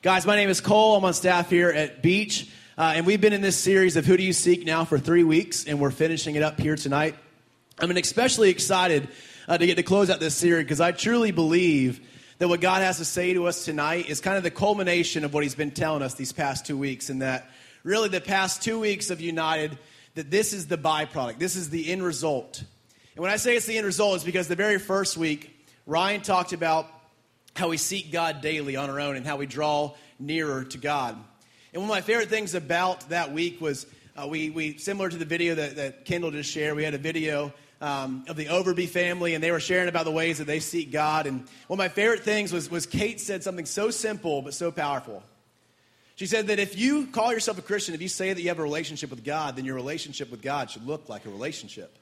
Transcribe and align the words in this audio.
Guys, 0.00 0.24
my 0.24 0.36
name 0.36 0.48
is 0.48 0.60
Cole. 0.60 0.94
I'm 0.94 1.04
on 1.04 1.12
staff 1.12 1.50
here 1.50 1.70
at 1.70 2.04
Beach. 2.04 2.48
Uh, 2.76 2.92
and 2.94 3.04
we've 3.04 3.20
been 3.20 3.32
in 3.32 3.40
this 3.40 3.56
series 3.56 3.96
of 3.96 4.06
Who 4.06 4.16
Do 4.16 4.22
You 4.22 4.32
Seek 4.32 4.64
now 4.64 4.84
for 4.84 4.96
three 4.96 5.24
weeks, 5.24 5.64
and 5.64 5.80
we're 5.80 5.90
finishing 5.90 6.36
it 6.36 6.42
up 6.44 6.60
here 6.60 6.76
tonight. 6.76 7.16
I'm 7.80 7.90
especially 7.90 8.50
excited 8.50 9.08
uh, 9.48 9.58
to 9.58 9.66
get 9.66 9.74
to 9.74 9.82
close 9.82 10.08
out 10.08 10.20
this 10.20 10.36
series 10.36 10.62
because 10.62 10.80
I 10.80 10.92
truly 10.92 11.32
believe 11.32 12.00
that 12.38 12.46
what 12.46 12.60
God 12.60 12.80
has 12.82 12.98
to 12.98 13.04
say 13.04 13.34
to 13.34 13.48
us 13.48 13.64
tonight 13.64 14.08
is 14.08 14.20
kind 14.20 14.36
of 14.36 14.44
the 14.44 14.52
culmination 14.52 15.24
of 15.24 15.34
what 15.34 15.42
He's 15.42 15.56
been 15.56 15.72
telling 15.72 16.02
us 16.02 16.14
these 16.14 16.30
past 16.30 16.64
two 16.64 16.78
weeks, 16.78 17.10
and 17.10 17.20
that 17.22 17.50
really 17.82 18.08
the 18.08 18.20
past 18.20 18.62
two 18.62 18.78
weeks 18.78 19.10
of 19.10 19.20
United, 19.20 19.76
that 20.14 20.30
this 20.30 20.52
is 20.52 20.68
the 20.68 20.78
byproduct, 20.78 21.40
this 21.40 21.56
is 21.56 21.70
the 21.70 21.90
end 21.90 22.04
result. 22.04 22.62
And 23.16 23.22
when 23.22 23.32
I 23.32 23.36
say 23.36 23.56
it's 23.56 23.66
the 23.66 23.76
end 23.76 23.84
result, 23.84 24.14
it's 24.14 24.24
because 24.24 24.46
the 24.46 24.54
very 24.54 24.78
first 24.78 25.16
week, 25.16 25.66
Ryan 25.86 26.20
talked 26.20 26.52
about 26.52 26.88
how 27.54 27.68
we 27.68 27.76
seek 27.76 28.12
God 28.12 28.40
daily 28.40 28.76
on 28.76 28.90
our 28.90 29.00
own 29.00 29.16
and 29.16 29.26
how 29.26 29.36
we 29.36 29.46
draw 29.46 29.94
nearer 30.18 30.64
to 30.64 30.78
God. 30.78 31.16
And 31.72 31.82
one 31.82 31.90
of 31.90 31.94
my 31.94 32.00
favorite 32.00 32.28
things 32.28 32.54
about 32.54 33.08
that 33.10 33.32
week 33.32 33.60
was 33.60 33.86
uh, 34.16 34.26
we, 34.26 34.50
we, 34.50 34.78
similar 34.78 35.08
to 35.08 35.16
the 35.16 35.24
video 35.24 35.54
that, 35.54 35.76
that 35.76 36.04
Kendall 36.04 36.30
just 36.30 36.50
shared, 36.50 36.76
we 36.76 36.84
had 36.84 36.94
a 36.94 36.98
video 36.98 37.52
um, 37.80 38.24
of 38.28 38.36
the 38.36 38.46
Overby 38.46 38.88
family, 38.88 39.34
and 39.34 39.44
they 39.44 39.52
were 39.52 39.60
sharing 39.60 39.88
about 39.88 40.04
the 40.04 40.10
ways 40.10 40.38
that 40.38 40.46
they 40.46 40.60
seek 40.60 40.90
God. 40.90 41.26
And 41.26 41.40
one 41.68 41.76
of 41.76 41.78
my 41.78 41.88
favorite 41.88 42.22
things 42.22 42.52
was, 42.52 42.70
was 42.70 42.86
Kate 42.86 43.20
said 43.20 43.44
something 43.44 43.66
so 43.66 43.90
simple 43.90 44.42
but 44.42 44.54
so 44.54 44.72
powerful. 44.72 45.22
She 46.16 46.26
said 46.26 46.48
that 46.48 46.58
if 46.58 46.76
you 46.76 47.06
call 47.06 47.32
yourself 47.32 47.58
a 47.58 47.62
Christian, 47.62 47.94
if 47.94 48.02
you 48.02 48.08
say 48.08 48.32
that 48.32 48.40
you 48.40 48.48
have 48.48 48.58
a 48.58 48.62
relationship 48.62 49.10
with 49.10 49.22
God, 49.22 49.54
then 49.54 49.64
your 49.64 49.76
relationship 49.76 50.32
with 50.32 50.42
God 50.42 50.68
should 50.70 50.84
look 50.84 51.08
like 51.08 51.26
a 51.26 51.30
relationship 51.30 51.96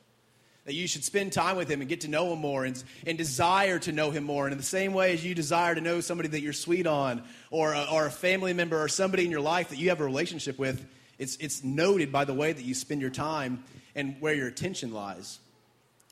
that 0.67 0.75
you 0.75 0.89
should 0.89 1.05
spend 1.05 1.33
time 1.33 1.57
with 1.57 1.69
him 1.69 1.81
and 1.81 1.89
get 1.89 2.03
to 2.03 2.09
know 2.09 2.33
him 2.33 2.41
more 2.41 2.65
and, 2.65 2.83
and 3.07 3.17
desire 3.17 3.79
to 3.79 3.93
know 3.93 4.11
him 4.11 4.25
more. 4.25 4.47
And 4.47 4.53
in 4.53 4.59
the 4.59 4.65
same 4.65 4.93
way 4.93 5.15
as 5.15 5.25
you 5.25 5.33
desire 5.33 5.75
to 5.75 5.81
know 5.81 6.01
somebody 6.01 6.29
that 6.31 6.43
you're 6.43 6.53
sweet 6.53 6.89
on 6.89 7.23
or 7.51 7.73
a, 7.73 7.87
or 7.93 8.07
a 8.07 8.11
family 8.11 8.53
member 8.53 8.83
or 8.83 8.89
somebody 8.89 9.25
in 9.25 9.31
your 9.31 9.41
life 9.41 9.69
that 9.69 9.79
you 9.79 9.91
have 9.91 10.01
a 10.01 10.05
relationship 10.05 10.59
with, 10.59 10.85
it's, 11.19 11.37
it's 11.37 11.63
noted 11.63 12.11
by 12.11 12.25
the 12.25 12.35
way 12.35 12.53
that 12.53 12.65
you 12.65 12.75
spend 12.75 13.01
your 13.01 13.11
time 13.11 13.63
and 13.95 14.17
where 14.21 14.35
your 14.35 14.49
attention 14.49 14.93
lies. 14.93 15.39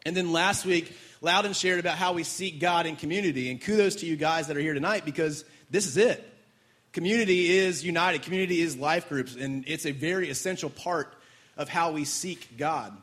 And 0.07 0.17
then 0.17 0.33
last 0.33 0.65
week, 0.65 0.97
Loudon 1.21 1.53
shared 1.53 1.81
about 1.81 1.99
how 1.99 2.13
we 2.13 2.23
seek 2.23 2.61
God 2.61 2.87
in 2.87 2.95
community. 2.95 3.51
And 3.51 3.61
kudos 3.61 3.97
to 3.97 4.07
you 4.07 4.15
guys 4.15 4.47
that 4.47 4.57
are 4.57 4.61
here 4.61 4.75
tonight 4.75 5.05
because 5.05 5.45
this 5.69 5.87
is 5.87 5.97
it. 5.97 6.31
Community 6.93 7.51
is 7.51 7.85
united, 7.85 8.23
community 8.23 8.61
is 8.61 8.77
life 8.77 9.09
groups, 9.09 9.35
and 9.35 9.65
it's 9.67 9.85
a 9.85 9.91
very 9.91 10.31
essential 10.31 10.71
part 10.71 11.13
of 11.57 11.69
how 11.69 11.91
we 11.91 12.05
seek 12.05 12.57
God. 12.57 12.97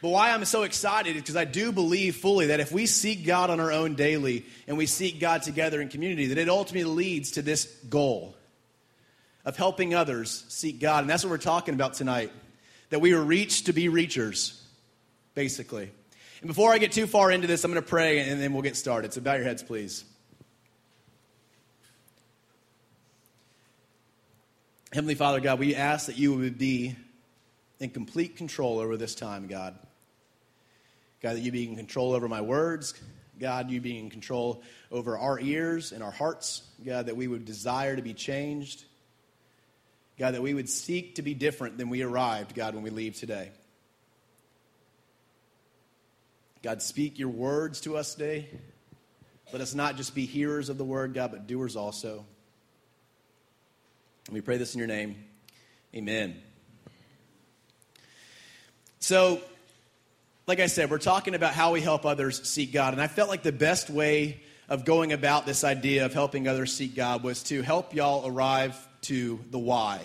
But 0.00 0.10
why 0.10 0.30
I'm 0.30 0.44
so 0.44 0.62
excited 0.62 1.16
is 1.16 1.22
because 1.22 1.36
I 1.36 1.44
do 1.44 1.72
believe 1.72 2.16
fully 2.16 2.46
that 2.46 2.60
if 2.60 2.70
we 2.70 2.86
seek 2.86 3.26
God 3.26 3.50
on 3.50 3.58
our 3.58 3.72
own 3.72 3.96
daily 3.96 4.46
and 4.68 4.78
we 4.78 4.86
seek 4.86 5.18
God 5.18 5.42
together 5.42 5.80
in 5.80 5.88
community, 5.88 6.26
that 6.26 6.38
it 6.38 6.48
ultimately 6.48 6.84
leads 6.84 7.32
to 7.32 7.42
this 7.42 7.64
goal 7.88 8.36
of 9.44 9.56
helping 9.56 9.94
others 9.94 10.44
seek 10.48 10.78
God. 10.78 11.00
And 11.00 11.10
that's 11.10 11.24
what 11.24 11.30
we're 11.30 11.38
talking 11.38 11.74
about 11.74 11.94
tonight. 11.94 12.30
That 12.90 13.00
we 13.00 13.12
are 13.12 13.22
reached 13.22 13.66
to 13.66 13.72
be 13.72 13.88
reachers, 13.88 14.60
basically. 15.34 15.90
And 16.40 16.48
before 16.48 16.72
I 16.72 16.78
get 16.78 16.92
too 16.92 17.08
far 17.08 17.32
into 17.32 17.48
this, 17.48 17.64
I'm 17.64 17.72
going 17.72 17.82
to 17.82 17.88
pray 17.88 18.20
and 18.20 18.40
then 18.40 18.52
we'll 18.52 18.62
get 18.62 18.76
started. 18.76 19.12
So 19.12 19.20
bow 19.20 19.34
your 19.34 19.44
heads, 19.44 19.64
please. 19.64 20.04
Heavenly 24.92 25.16
Father, 25.16 25.40
God, 25.40 25.58
we 25.58 25.74
ask 25.74 26.06
that 26.06 26.16
you 26.16 26.34
would 26.34 26.56
be 26.56 26.96
in 27.80 27.90
complete 27.90 28.36
control 28.36 28.78
over 28.78 28.96
this 28.96 29.14
time, 29.14 29.48
God. 29.48 29.76
God, 31.22 31.36
that 31.36 31.40
you 31.40 31.52
be 31.52 31.68
in 31.68 31.76
control 31.76 32.12
over 32.12 32.28
my 32.28 32.40
words. 32.40 32.94
God, 33.38 33.70
you 33.70 33.80
be 33.80 33.98
in 33.98 34.10
control 34.10 34.62
over 34.90 35.16
our 35.16 35.38
ears 35.38 35.92
and 35.92 36.02
our 36.02 36.10
hearts. 36.10 36.62
God, 36.84 37.06
that 37.06 37.16
we 37.16 37.28
would 37.28 37.44
desire 37.44 37.96
to 37.96 38.02
be 38.02 38.14
changed. 38.14 38.84
God, 40.18 40.34
that 40.34 40.42
we 40.42 40.54
would 40.54 40.68
seek 40.68 41.16
to 41.16 41.22
be 41.22 41.34
different 41.34 41.78
than 41.78 41.88
we 41.88 42.02
arrived, 42.02 42.54
God, 42.54 42.74
when 42.74 42.82
we 42.82 42.90
leave 42.90 43.16
today. 43.16 43.50
God, 46.62 46.82
speak 46.82 47.18
your 47.18 47.28
words 47.28 47.80
to 47.82 47.96
us 47.96 48.14
today. 48.14 48.48
Let 49.52 49.62
us 49.62 49.74
not 49.74 49.96
just 49.96 50.14
be 50.14 50.26
hearers 50.26 50.68
of 50.68 50.76
the 50.76 50.84
word, 50.84 51.14
God, 51.14 51.30
but 51.30 51.46
doers 51.46 51.76
also. 51.76 52.24
And 54.26 54.34
we 54.34 54.40
pray 54.40 54.56
this 54.56 54.74
in 54.74 54.78
your 54.78 54.88
name. 54.88 55.24
Amen. 55.94 56.36
So, 58.98 59.40
like 60.48 60.60
I 60.60 60.66
said, 60.66 60.90
we're 60.90 60.96
talking 60.96 61.34
about 61.34 61.52
how 61.52 61.72
we 61.74 61.82
help 61.82 62.06
others 62.06 62.48
seek 62.48 62.72
God. 62.72 62.94
And 62.94 63.02
I 63.02 63.06
felt 63.06 63.28
like 63.28 63.42
the 63.42 63.52
best 63.52 63.90
way 63.90 64.40
of 64.70 64.86
going 64.86 65.12
about 65.12 65.44
this 65.44 65.62
idea 65.62 66.06
of 66.06 66.14
helping 66.14 66.48
others 66.48 66.72
seek 66.72 66.96
God 66.96 67.22
was 67.22 67.42
to 67.44 67.60
help 67.60 67.94
y'all 67.94 68.26
arrive 68.26 68.74
to 69.02 69.40
the 69.50 69.58
why. 69.58 70.00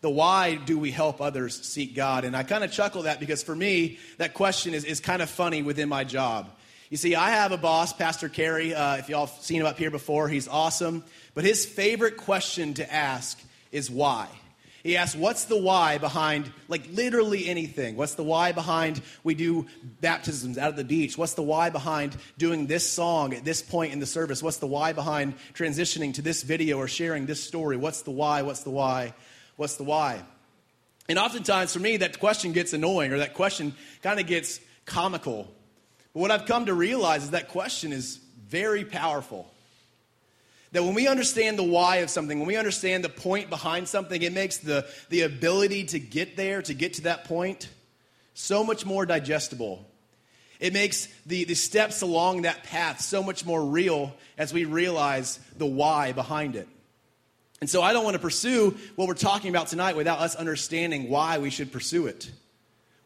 The 0.00 0.10
why 0.10 0.56
do 0.56 0.80
we 0.80 0.90
help 0.90 1.20
others 1.20 1.64
seek 1.64 1.94
God? 1.94 2.24
And 2.24 2.36
I 2.36 2.42
kind 2.42 2.64
of 2.64 2.72
chuckle 2.72 3.02
that 3.02 3.20
because 3.20 3.44
for 3.44 3.54
me, 3.54 4.00
that 4.18 4.34
question 4.34 4.74
is, 4.74 4.84
is 4.84 4.98
kind 4.98 5.22
of 5.22 5.30
funny 5.30 5.62
within 5.62 5.88
my 5.88 6.02
job. 6.02 6.50
You 6.90 6.96
see, 6.96 7.14
I 7.14 7.30
have 7.30 7.52
a 7.52 7.56
boss, 7.56 7.92
Pastor 7.92 8.28
Kerry. 8.28 8.74
Uh, 8.74 8.96
if 8.96 9.08
y'all 9.08 9.26
have 9.26 9.42
seen 9.42 9.60
him 9.60 9.66
up 9.66 9.78
here 9.78 9.92
before, 9.92 10.28
he's 10.28 10.48
awesome. 10.48 11.04
But 11.34 11.44
his 11.44 11.64
favorite 11.64 12.16
question 12.16 12.74
to 12.74 12.92
ask 12.92 13.40
is 13.70 13.92
why. 13.92 14.26
He 14.84 14.98
asks, 14.98 15.16
What's 15.16 15.46
the 15.46 15.56
why 15.56 15.96
behind, 15.96 16.52
like, 16.68 16.82
literally 16.92 17.48
anything? 17.48 17.96
What's 17.96 18.14
the 18.14 18.22
why 18.22 18.52
behind 18.52 19.00
we 19.24 19.34
do 19.34 19.66
baptisms 20.02 20.58
out 20.58 20.68
at 20.68 20.76
the 20.76 20.84
beach? 20.84 21.16
What's 21.16 21.32
the 21.32 21.42
why 21.42 21.70
behind 21.70 22.14
doing 22.36 22.66
this 22.66 22.88
song 22.88 23.32
at 23.32 23.46
this 23.46 23.62
point 23.62 23.94
in 23.94 23.98
the 23.98 24.06
service? 24.06 24.42
What's 24.42 24.58
the 24.58 24.66
why 24.66 24.92
behind 24.92 25.34
transitioning 25.54 26.12
to 26.14 26.22
this 26.22 26.42
video 26.42 26.76
or 26.76 26.86
sharing 26.86 27.24
this 27.24 27.42
story? 27.42 27.78
What's 27.78 28.02
the 28.02 28.10
why? 28.10 28.42
What's 28.42 28.62
the 28.62 28.70
why? 28.70 29.14
What's 29.56 29.76
the 29.76 29.84
why? 29.84 30.22
And 31.08 31.18
oftentimes 31.18 31.72
for 31.72 31.80
me, 31.80 31.96
that 31.98 32.20
question 32.20 32.52
gets 32.52 32.74
annoying 32.74 33.10
or 33.12 33.18
that 33.18 33.32
question 33.32 33.74
kind 34.02 34.20
of 34.20 34.26
gets 34.26 34.60
comical. 34.84 35.50
But 36.12 36.20
what 36.20 36.30
I've 36.30 36.44
come 36.44 36.66
to 36.66 36.74
realize 36.74 37.24
is 37.24 37.30
that 37.30 37.48
question 37.48 37.90
is 37.90 38.20
very 38.46 38.84
powerful. 38.84 39.50
That 40.74 40.82
when 40.82 40.94
we 40.94 41.06
understand 41.06 41.56
the 41.56 41.62
why 41.62 41.98
of 41.98 42.10
something, 42.10 42.36
when 42.36 42.48
we 42.48 42.56
understand 42.56 43.04
the 43.04 43.08
point 43.08 43.48
behind 43.48 43.86
something, 43.86 44.20
it 44.20 44.32
makes 44.32 44.58
the, 44.58 44.84
the 45.08 45.20
ability 45.20 45.84
to 45.84 46.00
get 46.00 46.36
there, 46.36 46.62
to 46.62 46.74
get 46.74 46.94
to 46.94 47.02
that 47.02 47.26
point, 47.26 47.68
so 48.34 48.64
much 48.64 48.84
more 48.84 49.06
digestible. 49.06 49.88
It 50.58 50.72
makes 50.72 51.06
the, 51.26 51.44
the 51.44 51.54
steps 51.54 52.02
along 52.02 52.42
that 52.42 52.64
path 52.64 53.00
so 53.00 53.22
much 53.22 53.46
more 53.46 53.64
real 53.64 54.14
as 54.36 54.52
we 54.52 54.64
realize 54.64 55.38
the 55.56 55.64
why 55.64 56.10
behind 56.10 56.56
it. 56.56 56.66
And 57.60 57.70
so 57.70 57.80
I 57.80 57.92
don't 57.92 58.02
want 58.02 58.14
to 58.14 58.20
pursue 58.20 58.76
what 58.96 59.06
we're 59.06 59.14
talking 59.14 59.50
about 59.50 59.68
tonight 59.68 59.94
without 59.94 60.18
us 60.18 60.34
understanding 60.34 61.08
why 61.08 61.38
we 61.38 61.50
should 61.50 61.70
pursue 61.70 62.08
it, 62.08 62.28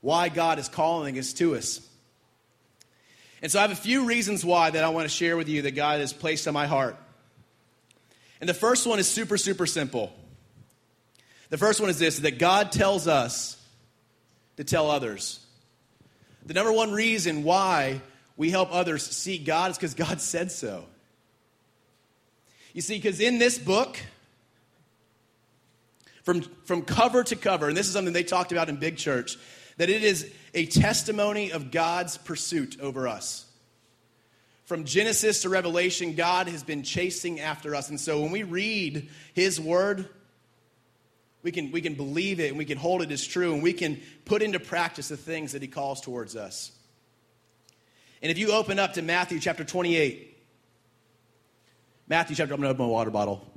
why 0.01 0.31
God 0.31 0.59
is 0.59 0.71
calling 0.71 1.19
us 1.19 1.35
to 1.35 1.55
us. 1.55 1.87
And 3.43 3.53
so 3.53 3.59
I 3.59 3.63
have 3.63 3.73
a 3.73 3.77
few 3.77 4.07
reasons 4.07 4.43
why 4.43 4.71
that 4.71 4.85
I 4.85 4.89
want 4.89 5.05
to 5.05 5.15
share 5.15 5.37
with 5.37 5.51
you 5.51 5.61
that 5.63 5.73
God 5.73 6.01
has 6.01 6.15
placed 6.15 6.49
on 6.49 6.55
my 6.55 6.67
heart. 6.67 6.97
And 8.41 8.49
the 8.49 8.55
first 8.55 8.87
one 8.87 8.99
is 8.99 9.09
super, 9.09 9.37
super 9.37 9.67
simple. 9.67 10.13
The 11.51 11.59
first 11.59 11.81
one 11.81 11.91
is 11.91 11.99
this 11.99 12.19
that 12.21 12.39
God 12.39 12.73
tells 12.73 13.09
us 13.09 13.57
to 14.57 14.65
tell 14.65 14.91
others. 14.91 15.41
The 16.47 16.55
number 16.55 16.73
one 16.73 16.93
reason 16.93 17.43
why 17.43 18.01
we 18.37 18.51
help 18.51 18.73
others 18.73 19.03
see 19.03 19.39
God 19.39 19.73
is 19.73 19.77
because 19.77 19.95
God 19.95 20.21
said 20.21 20.53
so. 20.53 20.85
You 22.73 22.81
see, 22.81 22.97
because 22.97 23.21
in 23.21 23.39
this 23.39 23.59
book, 23.59 23.99
from, 26.23 26.43
from 26.65 26.83
cover 26.83 27.25
to 27.25 27.37
cover, 27.37 27.69
and 27.69 27.77
this 27.77 27.87
is 27.87 27.93
something 27.93 28.13
they 28.13 28.23
talked 28.23 28.53
about 28.53 28.69
in 28.69 28.77
Big 28.77 28.97
Church, 28.97 29.37
that 29.79 29.89
it 29.89 30.05
is 30.05 30.31
a 30.55 30.67
testimony 30.67 31.51
of 31.53 31.71
God's 31.71 32.19
pursuit 32.19 32.79
over 32.81 33.09
us. 33.09 33.48
From 34.69 34.85
Genesis 34.85 35.41
to 35.43 35.49
Revelation, 35.49 36.15
God 36.15 36.47
has 36.47 36.63
been 36.63 36.83
chasing 36.83 37.41
after 37.41 37.75
us. 37.75 37.89
And 37.89 37.99
so 37.99 38.21
when 38.21 38.31
we 38.31 38.43
read 38.43 39.09
His 39.33 39.59
Word, 39.59 40.07
we 41.43 41.53
can, 41.53 41.73
we 41.73 41.81
can 41.81 41.95
believe 41.95 42.39
it 42.39 42.51
and 42.51 42.59
we 42.59 42.67
can 42.67 42.77
hold 42.77 43.01
it 43.01 43.11
as 43.11 43.27
true 43.27 43.55
and 43.55 43.63
we 43.63 43.73
can 43.73 43.99
put 44.27 44.43
into 44.43 44.61
practice 44.61 45.09
the 45.09 45.17
things 45.17 45.53
that 45.53 45.63
He 45.63 45.69
calls 45.69 46.03
towards 46.03 46.37
us. 46.37 46.71
And 48.21 48.31
if 48.31 48.37
you 48.37 48.53
open 48.53 48.79
up 48.79 48.93
to 48.93 49.01
Matthew 49.01 49.41
chapter 49.41 49.65
28, 49.65 50.37
Matthew 52.07 52.37
chapter, 52.37 52.53
I'm 52.53 52.61
going 52.61 52.69
to 52.69 52.75
open 52.75 52.85
my 52.85 52.93
water 52.93 53.11
bottle. 53.11 53.51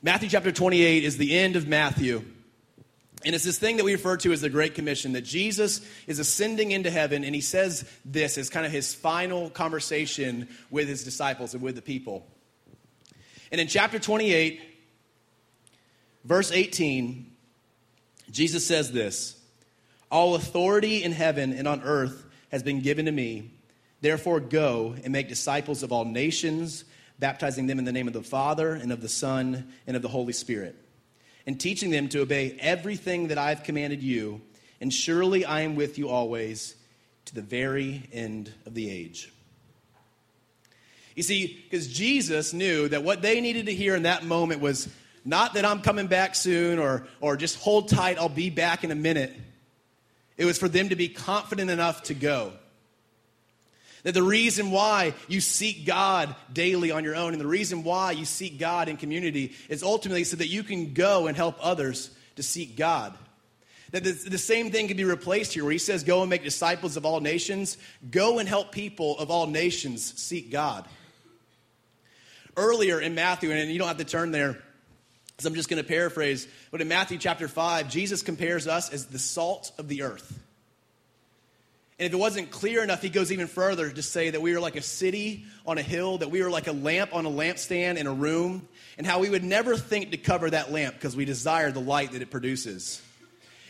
Matthew 0.00 0.30
chapter 0.30 0.50
28 0.50 1.04
is 1.04 1.18
the 1.18 1.36
end 1.38 1.56
of 1.56 1.68
Matthew. 1.68 2.24
And 3.24 3.34
it's 3.34 3.44
this 3.44 3.58
thing 3.58 3.78
that 3.78 3.84
we 3.84 3.92
refer 3.92 4.16
to 4.18 4.32
as 4.32 4.40
the 4.40 4.48
Great 4.48 4.74
Commission 4.74 5.12
that 5.12 5.22
Jesus 5.22 5.80
is 6.06 6.18
ascending 6.18 6.70
into 6.70 6.90
heaven, 6.90 7.24
and 7.24 7.34
he 7.34 7.40
says 7.40 7.84
this 8.04 8.38
as 8.38 8.48
kind 8.48 8.64
of 8.64 8.70
his 8.70 8.94
final 8.94 9.50
conversation 9.50 10.48
with 10.70 10.88
his 10.88 11.02
disciples 11.02 11.52
and 11.52 11.62
with 11.62 11.74
the 11.74 11.82
people. 11.82 12.26
And 13.50 13.60
in 13.60 13.66
chapter 13.66 13.98
28, 13.98 14.60
verse 16.24 16.52
18, 16.52 17.34
Jesus 18.30 18.66
says 18.66 18.92
this 18.92 19.40
All 20.10 20.34
authority 20.34 21.02
in 21.02 21.12
heaven 21.12 21.52
and 21.52 21.66
on 21.66 21.82
earth 21.82 22.24
has 22.50 22.62
been 22.62 22.80
given 22.80 23.06
to 23.06 23.12
me. 23.12 23.52
Therefore, 24.00 24.38
go 24.38 24.94
and 25.02 25.12
make 25.12 25.28
disciples 25.28 25.82
of 25.82 25.90
all 25.90 26.04
nations, 26.04 26.84
baptizing 27.18 27.66
them 27.66 27.80
in 27.80 27.84
the 27.84 27.92
name 27.92 28.06
of 28.06 28.14
the 28.14 28.22
Father, 28.22 28.74
and 28.74 28.92
of 28.92 29.00
the 29.00 29.08
Son, 29.08 29.72
and 29.88 29.96
of 29.96 30.02
the 30.02 30.08
Holy 30.08 30.32
Spirit, 30.32 30.76
and 31.48 31.58
teaching 31.58 31.90
them 31.90 32.10
to 32.10 32.20
obey 32.20 32.54
everything 32.60 33.28
that 33.28 33.38
I 33.38 33.48
have 33.48 33.62
commanded 33.62 34.02
you. 34.02 34.42
And 34.82 34.92
surely 34.92 35.46
I 35.46 35.62
am 35.62 35.76
with 35.76 35.96
you 35.96 36.10
always 36.10 36.74
to 37.24 37.34
the 37.34 37.40
very 37.40 38.06
end 38.12 38.52
of 38.66 38.74
the 38.74 38.90
age. 38.90 39.32
You 41.16 41.22
see, 41.22 41.58
because 41.64 41.88
Jesus 41.88 42.52
knew 42.52 42.86
that 42.88 43.02
what 43.02 43.22
they 43.22 43.40
needed 43.40 43.64
to 43.64 43.74
hear 43.74 43.96
in 43.96 44.02
that 44.02 44.26
moment 44.26 44.60
was 44.60 44.90
not 45.24 45.54
that 45.54 45.64
I'm 45.64 45.80
coming 45.80 46.06
back 46.06 46.34
soon 46.34 46.78
or, 46.78 47.08
or 47.18 47.38
just 47.38 47.58
hold 47.58 47.88
tight, 47.88 48.18
I'll 48.18 48.28
be 48.28 48.50
back 48.50 48.84
in 48.84 48.90
a 48.90 48.94
minute. 48.94 49.34
It 50.36 50.44
was 50.44 50.58
for 50.58 50.68
them 50.68 50.90
to 50.90 50.96
be 50.96 51.08
confident 51.08 51.70
enough 51.70 52.02
to 52.04 52.14
go. 52.14 52.52
That 54.08 54.14
the 54.14 54.22
reason 54.22 54.70
why 54.70 55.12
you 55.28 55.42
seek 55.42 55.84
God 55.84 56.34
daily 56.50 56.90
on 56.90 57.04
your 57.04 57.14
own 57.14 57.34
and 57.34 57.40
the 57.42 57.46
reason 57.46 57.84
why 57.84 58.12
you 58.12 58.24
seek 58.24 58.58
God 58.58 58.88
in 58.88 58.96
community 58.96 59.52
is 59.68 59.82
ultimately 59.82 60.24
so 60.24 60.38
that 60.38 60.48
you 60.48 60.62
can 60.62 60.94
go 60.94 61.26
and 61.26 61.36
help 61.36 61.58
others 61.60 62.08
to 62.36 62.42
seek 62.42 62.74
God. 62.74 63.12
That 63.90 64.04
the, 64.04 64.12
the, 64.12 64.38
same 64.38 64.70
thing 64.70 64.88
can 64.88 64.96
be 64.96 65.04
replaced 65.04 65.52
here, 65.52 65.62
where 65.62 65.74
he 65.74 65.78
says, 65.78 66.04
Go 66.04 66.22
and 66.22 66.30
make 66.30 66.42
disciples 66.42 66.96
of 66.96 67.04
all 67.04 67.20
nations. 67.20 67.76
Go 68.10 68.38
and 68.38 68.48
help 68.48 68.72
people 68.72 69.18
of 69.18 69.30
all 69.30 69.46
nations 69.46 70.18
seek 70.18 70.50
God. 70.50 70.88
Earlier 72.56 72.98
in 73.02 73.14
Matthew, 73.14 73.50
and 73.50 73.70
you 73.70 73.78
don't 73.78 73.88
have 73.88 73.98
to 73.98 74.04
turn 74.04 74.30
there, 74.30 74.58
so 75.36 75.50
I'm 75.50 75.54
just 75.54 75.68
going 75.68 75.82
to 75.82 75.86
paraphrase, 75.86 76.48
but 76.70 76.80
in 76.80 76.88
Matthew 76.88 77.18
chapter 77.18 77.46
5, 77.46 77.90
Jesus 77.90 78.22
compares 78.22 78.66
us 78.66 78.90
as 78.90 79.04
the 79.04 79.18
salt 79.18 79.70
of 79.76 79.86
the 79.86 80.00
earth. 80.00 80.47
And 81.98 82.06
if 82.06 82.12
it 82.12 82.16
wasn't 82.16 82.52
clear 82.52 82.84
enough, 82.84 83.02
he 83.02 83.08
goes 83.08 83.32
even 83.32 83.48
further 83.48 83.90
to 83.90 84.02
say 84.02 84.30
that 84.30 84.40
we 84.40 84.54
are 84.54 84.60
like 84.60 84.76
a 84.76 84.82
city 84.82 85.46
on 85.66 85.78
a 85.78 85.82
hill, 85.82 86.18
that 86.18 86.30
we 86.30 86.42
are 86.42 86.50
like 86.50 86.68
a 86.68 86.72
lamp 86.72 87.12
on 87.12 87.26
a 87.26 87.30
lampstand 87.30 87.96
in 87.96 88.06
a 88.06 88.12
room, 88.12 88.68
and 88.96 89.04
how 89.04 89.18
we 89.18 89.28
would 89.28 89.42
never 89.42 89.76
think 89.76 90.12
to 90.12 90.16
cover 90.16 90.48
that 90.48 90.70
lamp 90.70 90.94
because 90.94 91.16
we 91.16 91.24
desire 91.24 91.72
the 91.72 91.80
light 91.80 92.12
that 92.12 92.22
it 92.22 92.30
produces. 92.30 93.02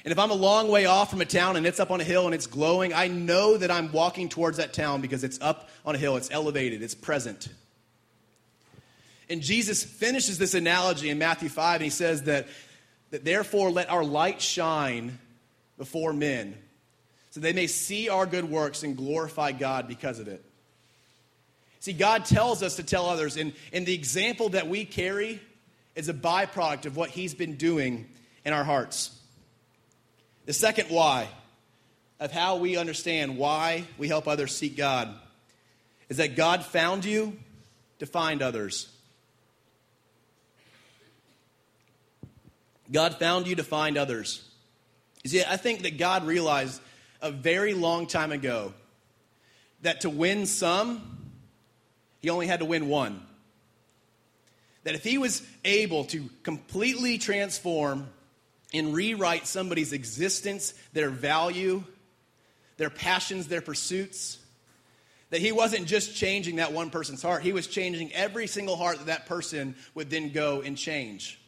And 0.04 0.12
if 0.12 0.18
I'm 0.18 0.30
a 0.30 0.34
long 0.34 0.68
way 0.68 0.84
off 0.84 1.10
from 1.10 1.22
a 1.22 1.26
town 1.26 1.56
and 1.56 1.66
it's 1.66 1.80
up 1.80 1.90
on 1.90 2.00
a 2.02 2.04
hill 2.04 2.26
and 2.26 2.34
it's 2.34 2.46
glowing, 2.46 2.92
I 2.92 3.08
know 3.08 3.56
that 3.56 3.70
I'm 3.70 3.90
walking 3.92 4.28
towards 4.28 4.58
that 4.58 4.74
town 4.74 5.00
because 5.00 5.24
it's 5.24 5.40
up 5.40 5.70
on 5.86 5.94
a 5.94 5.98
hill, 5.98 6.16
it's 6.16 6.30
elevated, 6.30 6.82
it's 6.82 6.94
present. 6.94 7.48
And 9.30 9.40
Jesus 9.40 9.84
finishes 9.84 10.38
this 10.38 10.54
analogy 10.54 11.08
in 11.08 11.18
Matthew 11.18 11.48
5, 11.48 11.76
and 11.76 11.84
he 11.84 11.90
says 11.90 12.24
that, 12.24 12.46
that 13.10 13.24
therefore 13.24 13.70
let 13.70 13.90
our 13.90 14.04
light 14.04 14.40
shine 14.40 15.18
before 15.78 16.12
men 16.12 16.56
so 17.30 17.40
they 17.40 17.52
may 17.52 17.66
see 17.66 18.08
our 18.08 18.26
good 18.26 18.48
works 18.48 18.82
and 18.82 18.96
glorify 18.96 19.52
God 19.52 19.86
because 19.86 20.18
of 20.18 20.28
it. 20.28 20.44
See, 21.80 21.92
God 21.92 22.24
tells 22.24 22.62
us 22.62 22.76
to 22.76 22.82
tell 22.82 23.06
others, 23.06 23.36
and, 23.36 23.52
and 23.72 23.86
the 23.86 23.94
example 23.94 24.50
that 24.50 24.68
we 24.68 24.84
carry 24.84 25.40
is 25.94 26.08
a 26.08 26.14
byproduct 26.14 26.86
of 26.86 26.96
what 26.96 27.10
He's 27.10 27.34
been 27.34 27.56
doing 27.56 28.08
in 28.44 28.52
our 28.52 28.64
hearts. 28.64 29.16
The 30.46 30.52
second 30.52 30.88
why 30.88 31.28
of 32.20 32.32
how 32.32 32.56
we 32.56 32.76
understand 32.76 33.36
why 33.36 33.84
we 33.96 34.08
help 34.08 34.26
others 34.26 34.56
seek 34.56 34.76
God 34.76 35.14
is 36.08 36.16
that 36.16 36.36
God 36.36 36.64
found 36.64 37.04
you 37.04 37.36
to 37.98 38.06
find 38.06 38.42
others. 38.42 38.88
God 42.90 43.16
found 43.16 43.46
you 43.46 43.56
to 43.56 43.64
find 43.64 43.98
others. 43.98 44.42
See, 45.26 45.42
I 45.44 45.56
think 45.56 45.82
that 45.82 45.98
God 45.98 46.26
realized 46.26 46.80
a 47.20 47.30
very 47.30 47.74
long 47.74 48.06
time 48.06 48.32
ago 48.32 48.72
that 49.82 50.02
to 50.02 50.10
win 50.10 50.46
some, 50.46 51.30
he 52.20 52.30
only 52.30 52.46
had 52.46 52.60
to 52.60 52.64
win 52.64 52.88
one. 52.88 53.22
That 54.84 54.94
if 54.94 55.04
he 55.04 55.18
was 55.18 55.42
able 55.64 56.04
to 56.06 56.28
completely 56.42 57.18
transform 57.18 58.08
and 58.72 58.94
rewrite 58.94 59.46
somebody's 59.46 59.92
existence, 59.92 60.74
their 60.92 61.10
value, 61.10 61.84
their 62.76 62.90
passions, 62.90 63.48
their 63.48 63.60
pursuits, 63.60 64.38
that 65.30 65.40
he 65.40 65.52
wasn't 65.52 65.86
just 65.86 66.16
changing 66.16 66.56
that 66.56 66.72
one 66.72 66.90
person's 66.90 67.22
heart, 67.22 67.42
he 67.42 67.52
was 67.52 67.66
changing 67.66 68.12
every 68.12 68.46
single 68.46 68.76
heart 68.76 68.98
that 68.98 69.06
that 69.06 69.26
person 69.26 69.74
would 69.94 70.10
then 70.10 70.30
go 70.30 70.62
and 70.62 70.76
change. 70.76 71.38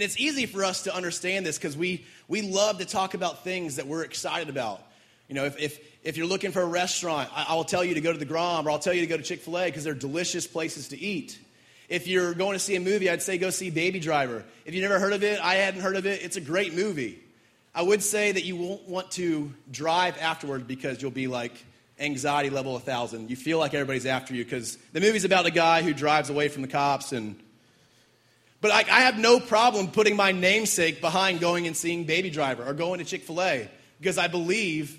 And 0.00 0.06
it's 0.06 0.18
easy 0.18 0.46
for 0.46 0.64
us 0.64 0.84
to 0.84 0.96
understand 0.96 1.44
this 1.44 1.58
because 1.58 1.76
we, 1.76 2.06
we 2.26 2.40
love 2.40 2.78
to 2.78 2.86
talk 2.86 3.12
about 3.12 3.44
things 3.44 3.76
that 3.76 3.86
we're 3.86 4.02
excited 4.02 4.48
about. 4.48 4.80
You 5.28 5.34
know, 5.34 5.44
if, 5.44 5.60
if, 5.60 5.78
if 6.02 6.16
you're 6.16 6.26
looking 6.26 6.52
for 6.52 6.62
a 6.62 6.66
restaurant, 6.66 7.28
I, 7.34 7.48
I 7.50 7.54
will 7.54 7.64
tell 7.64 7.84
you 7.84 7.92
to 7.92 8.00
go 8.00 8.10
to 8.10 8.18
the 8.18 8.24
Grom 8.24 8.66
or 8.66 8.70
I'll 8.70 8.78
tell 8.78 8.94
you 8.94 9.02
to 9.02 9.06
go 9.06 9.18
to 9.18 9.22
Chick 9.22 9.40
fil 9.40 9.58
A 9.58 9.66
because 9.66 9.84
they're 9.84 9.92
delicious 9.92 10.46
places 10.46 10.88
to 10.88 10.98
eat. 10.98 11.38
If 11.90 12.08
you're 12.08 12.32
going 12.32 12.54
to 12.54 12.58
see 12.58 12.76
a 12.76 12.80
movie, 12.80 13.10
I'd 13.10 13.20
say 13.20 13.36
go 13.36 13.50
see 13.50 13.68
Baby 13.68 14.00
Driver. 14.00 14.42
If 14.64 14.72
you 14.72 14.80
never 14.80 14.98
heard 14.98 15.12
of 15.12 15.22
it, 15.22 15.38
I 15.38 15.56
hadn't 15.56 15.82
heard 15.82 15.96
of 15.96 16.06
it, 16.06 16.22
it's 16.22 16.38
a 16.38 16.40
great 16.40 16.72
movie. 16.72 17.22
I 17.74 17.82
would 17.82 18.02
say 18.02 18.32
that 18.32 18.44
you 18.46 18.56
won't 18.56 18.88
want 18.88 19.10
to 19.12 19.52
drive 19.70 20.16
afterward 20.16 20.66
because 20.66 21.02
you'll 21.02 21.10
be 21.10 21.26
like 21.26 21.52
anxiety 21.98 22.48
level 22.48 22.72
1000. 22.72 23.28
You 23.28 23.36
feel 23.36 23.58
like 23.58 23.74
everybody's 23.74 24.06
after 24.06 24.34
you 24.34 24.44
because 24.44 24.78
the 24.94 25.00
movie's 25.00 25.26
about 25.26 25.44
a 25.44 25.50
guy 25.50 25.82
who 25.82 25.92
drives 25.92 26.30
away 26.30 26.48
from 26.48 26.62
the 26.62 26.68
cops 26.68 27.12
and 27.12 27.38
but 28.60 28.70
I, 28.70 28.80
I 28.80 29.00
have 29.02 29.18
no 29.18 29.40
problem 29.40 29.88
putting 29.88 30.16
my 30.16 30.32
namesake 30.32 31.00
behind 31.00 31.40
going 31.40 31.66
and 31.66 31.76
seeing 31.76 32.04
Baby 32.04 32.30
Driver 32.30 32.64
or 32.64 32.74
going 32.74 32.98
to 32.98 33.04
Chick 33.04 33.22
fil 33.22 33.40
A 33.42 33.68
because 33.98 34.18
I 34.18 34.28
believe 34.28 34.98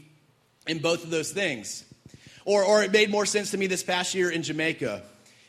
in 0.67 0.79
both 0.79 1.03
of 1.03 1.09
those 1.09 1.31
things. 1.31 1.85
Or, 2.45 2.63
or 2.63 2.83
it 2.83 2.91
made 2.91 3.09
more 3.09 3.25
sense 3.25 3.51
to 3.51 3.57
me 3.57 3.67
this 3.67 3.83
past 3.83 4.15
year 4.15 4.31
in 4.31 4.43
Jamaica. 4.43 5.03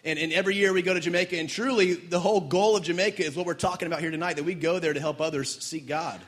And, 0.05 0.19
and 0.19 0.33
every 0.33 0.57
year 0.57 0.73
we 0.73 0.83
go 0.83 0.93
to 0.93 1.01
Jamaica, 1.01 1.39
and 1.39 1.49
truly 1.49 1.95
the 1.95 2.19
whole 2.19 2.41
goal 2.41 2.77
of 2.77 2.83
Jamaica 2.83 3.25
is 3.25 3.37
what 3.37 3.47
we're 3.47 3.55
talking 3.55 3.87
about 3.87 4.01
here 4.01 4.11
tonight 4.11 4.35
that 4.35 4.45
we 4.45 4.55
go 4.55 4.79
there 4.79 4.93
to 4.93 5.01
help 5.01 5.21
others 5.21 5.63
seek 5.65 5.87
God. 5.87 6.21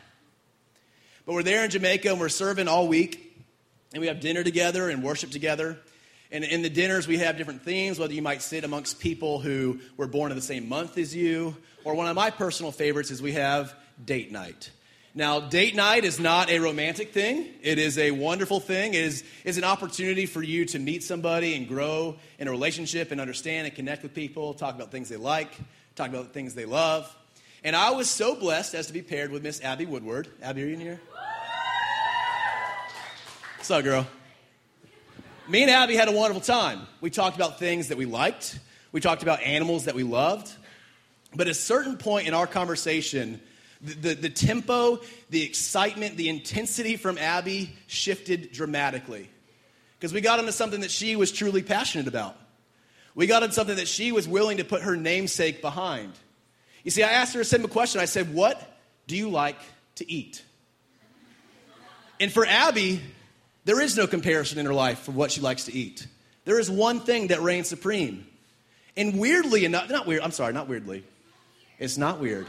But 1.27 1.35
we're 1.35 1.43
there 1.43 1.65
in 1.65 1.71
Jamaica 1.71 2.11
and 2.11 2.21
we're 2.21 2.29
serving 2.29 2.69
all 2.69 2.87
week, 2.87 3.45
and 3.93 4.01
we 4.01 4.07
have 4.07 4.21
dinner 4.21 4.45
together 4.45 4.89
and 4.89 5.03
worship 5.03 5.31
together. 5.31 5.79
And 6.33 6.43
in 6.43 6.63
the 6.63 6.71
dinners, 6.71 7.07
we 7.07 7.19
have 7.19 7.37
different 7.37 7.63
themes, 7.63 7.99
whether 7.99 8.13
you 8.13 8.23
might 8.23 8.43
sit 8.43 8.65
amongst 8.65 8.99
people 8.99 9.39
who 9.39 9.79
were 9.97 10.07
born 10.07 10.33
in 10.33 10.37
the 10.37 10.43
same 10.43 10.69
month 10.69 10.99
as 10.99 11.15
you, 11.15 11.57
or 11.85 11.95
one 11.95 12.09
of 12.09 12.17
my 12.17 12.31
personal 12.31 12.73
favorites 12.73 13.11
is 13.11 13.23
we 13.23 13.33
have 13.33 13.75
date 14.05 14.33
night. 14.33 14.71
Now, 15.17 15.39
date 15.39 15.77
night 15.77 16.05
is 16.05 16.19
not 16.19 16.51
a 16.51 16.59
romantic 16.59 17.13
thing. 17.13 17.47
It 17.63 17.79
is 17.79 17.99
a 17.99 18.11
wonderful 18.11 18.59
thing. 18.59 18.95
It 18.95 19.05
is, 19.05 19.25
is 19.45 19.59
an 19.59 19.65
opportunity 19.65 20.27
for 20.27 20.43
you 20.43 20.65
to 20.67 20.81
meet 20.81 21.05
somebody 21.05 21.55
and 21.55 21.69
grow 21.69 22.17
in 22.41 22.49
a 22.49 22.51
relationship 22.51 23.13
and 23.13 23.21
understand 23.21 23.69
and 23.69 23.77
connect 23.77 24.03
with 24.03 24.13
people, 24.13 24.55
talk 24.55 24.75
about 24.75 24.91
things 24.91 25.09
they 25.09 25.17
like, 25.17 25.53
talk 25.95 26.09
about 26.09 26.33
things 26.33 26.55
they 26.55 26.65
love. 26.65 27.15
And 27.63 27.77
I 27.77 27.93
was 27.93 28.11
so 28.11 28.35
blessed 28.35 28.75
as 28.75 28.89
to 28.89 28.93
be 28.93 29.03
paired 29.03 29.31
with 29.31 29.45
Miss 29.45 29.63
Abby 29.63 29.87
Woodward. 29.87 30.27
Abby, 30.43 30.65
are 30.65 30.67
you 30.67 30.75
in 30.75 30.81
here? 30.81 31.01
What's 33.57 33.71
up, 33.71 33.85
girl? 33.85 34.07
Me 35.47 35.61
and 35.61 35.71
Abby 35.71 35.95
had 35.95 36.09
a 36.09 36.13
wonderful 36.13 36.41
time. 36.41 36.87
We 37.03 37.11
talked 37.11 37.37
about 37.37 37.59
things 37.59 37.89
that 37.89 37.99
we 37.99 38.07
liked, 38.07 38.59
we 38.93 39.01
talked 39.01 39.23
about 39.23 39.43
animals 39.43 39.85
that 39.85 39.95
we 39.95 40.03
loved. 40.03 40.51
But 41.37 41.49
at 41.49 41.51
a 41.51 41.55
certain 41.55 41.97
point 41.97 42.29
in 42.29 42.35
our 42.35 42.47
conversation, 42.47 43.41
the, 43.81 43.95
the, 43.95 44.15
the, 44.15 44.31
tempo, 44.31 45.01
the 45.31 45.43
excitement, 45.43 46.17
the 46.17 46.29
intensity 46.29 46.97
from 46.97 47.19
Abby 47.19 47.75
shifted 47.89 48.53
dramatically. 48.53 49.29
Because 49.99 50.15
we 50.15 50.21
got 50.21 50.39
into 50.39 50.53
something 50.53 50.83
that 50.83 50.93
she 50.93 51.17
was 51.17 51.33
truly 51.33 51.61
passionate 51.61 52.07
about. 52.07 52.37
We 53.17 53.27
got 53.27 53.43
into 53.43 53.55
something 53.55 53.77
that 53.77 53.89
she 53.89 54.13
was 54.13 54.29
willing 54.29 54.59
to 54.59 54.65
put 54.65 54.83
her 54.83 54.97
namesake 54.97 55.61
behind. 55.61 56.13
You 56.85 56.93
see, 56.93 57.03
I 57.03 57.11
asked 57.11 57.35
her 57.35 57.41
a 57.41 57.45
simple 57.45 57.69
question. 57.69 58.01
I 58.01 58.05
said, 58.05 58.33
What 58.33 58.63
do 59.09 59.17
you 59.17 59.29
like 59.29 59.59
to 59.97 60.11
eat? 60.11 60.43
And 62.21 62.33
for 62.33 62.47
Abby, 62.47 63.03
there 63.65 63.81
is 63.81 63.97
no 63.97 64.07
comparison 64.07 64.59
in 64.59 64.67
her 64.67 64.75
life 64.75 65.01
for 65.01 65.13
what 65.13 65.31
she 65.31 65.41
likes 65.41 65.65
to 65.65 65.73
eat. 65.73 66.07
There 66.45 66.59
is 66.59 66.71
one 66.71 67.01
thing 67.01 67.29
that 67.29 67.41
reigns 67.41 67.69
supreme. 67.69 68.27
And 68.97 69.19
weirdly 69.19 69.65
enough, 69.65 69.91
not 69.91 70.07
weird, 70.07 70.23
I'm 70.23 70.31
sorry, 70.31 70.53
not 70.53 70.69
weirdly. 70.69 71.05
It's 71.79 71.99
not 71.99 72.21
weird. 72.21 72.47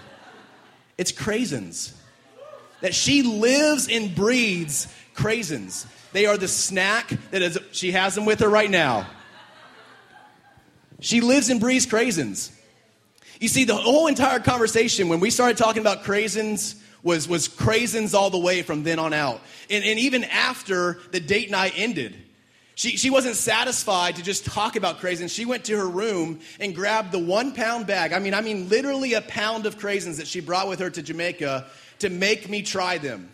It's 0.97 1.11
craisins. 1.11 1.93
That 2.81 2.93
she 2.93 3.23
lives 3.23 3.87
and 3.89 4.13
breathes 4.13 4.93
craisins. 5.15 5.87
They 6.11 6.25
are 6.25 6.37
the 6.37 6.47
snack 6.47 7.09
that 7.31 7.41
is, 7.41 7.57
she 7.71 7.91
has 7.91 8.15
them 8.15 8.25
with 8.25 8.41
her 8.41 8.49
right 8.49 8.69
now. 8.69 9.07
She 10.99 11.21
lives 11.21 11.49
and 11.49 11.59
breathes 11.59 11.85
craisins. 11.85 12.51
You 13.39 13.47
see, 13.47 13.63
the 13.65 13.75
whole 13.75 14.07
entire 14.07 14.39
conversation, 14.39 15.09
when 15.09 15.19
we 15.19 15.29
started 15.29 15.57
talking 15.57 15.81
about 15.81 16.03
craisins, 16.03 16.75
was, 17.05 17.27
was 17.27 17.47
craisins 17.47 18.15
all 18.15 18.31
the 18.31 18.37
way 18.37 18.63
from 18.63 18.83
then 18.83 18.97
on 18.97 19.13
out. 19.13 19.39
And, 19.69 19.85
and 19.85 19.99
even 19.99 20.23
after 20.25 20.97
the 21.11 21.19
date 21.19 21.51
night 21.51 21.73
ended, 21.77 22.15
she, 22.73 22.97
she 22.97 23.11
wasn't 23.11 23.35
satisfied 23.35 24.15
to 24.15 24.23
just 24.23 24.43
talk 24.43 24.75
about 24.75 24.99
craisins. 24.99 25.33
She 25.33 25.45
went 25.45 25.65
to 25.65 25.77
her 25.77 25.87
room 25.87 26.39
and 26.59 26.73
grabbed 26.73 27.11
the 27.11 27.19
one 27.19 27.53
pound 27.53 27.85
bag. 27.85 28.11
I 28.11 28.17
mean, 28.17 28.33
I 28.33 28.41
mean, 28.41 28.69
literally 28.69 29.13
a 29.13 29.21
pound 29.21 29.67
of 29.67 29.77
craisins 29.77 30.17
that 30.17 30.27
she 30.27 30.41
brought 30.41 30.67
with 30.67 30.79
her 30.79 30.89
to 30.89 31.01
Jamaica 31.01 31.67
to 31.99 32.09
make 32.09 32.49
me 32.49 32.63
try 32.63 32.97
them. 32.97 33.29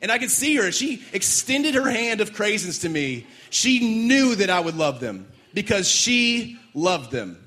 And 0.00 0.12
I 0.12 0.18
could 0.18 0.30
see 0.30 0.54
her. 0.56 0.70
She 0.70 1.02
extended 1.12 1.74
her 1.74 1.90
hand 1.90 2.20
of 2.20 2.32
craisins 2.34 2.82
to 2.82 2.88
me. 2.88 3.26
She 3.50 4.06
knew 4.06 4.36
that 4.36 4.48
I 4.48 4.60
would 4.60 4.76
love 4.76 5.00
them 5.00 5.26
because 5.54 5.88
she 5.88 6.56
loved 6.72 7.10
them. 7.10 7.42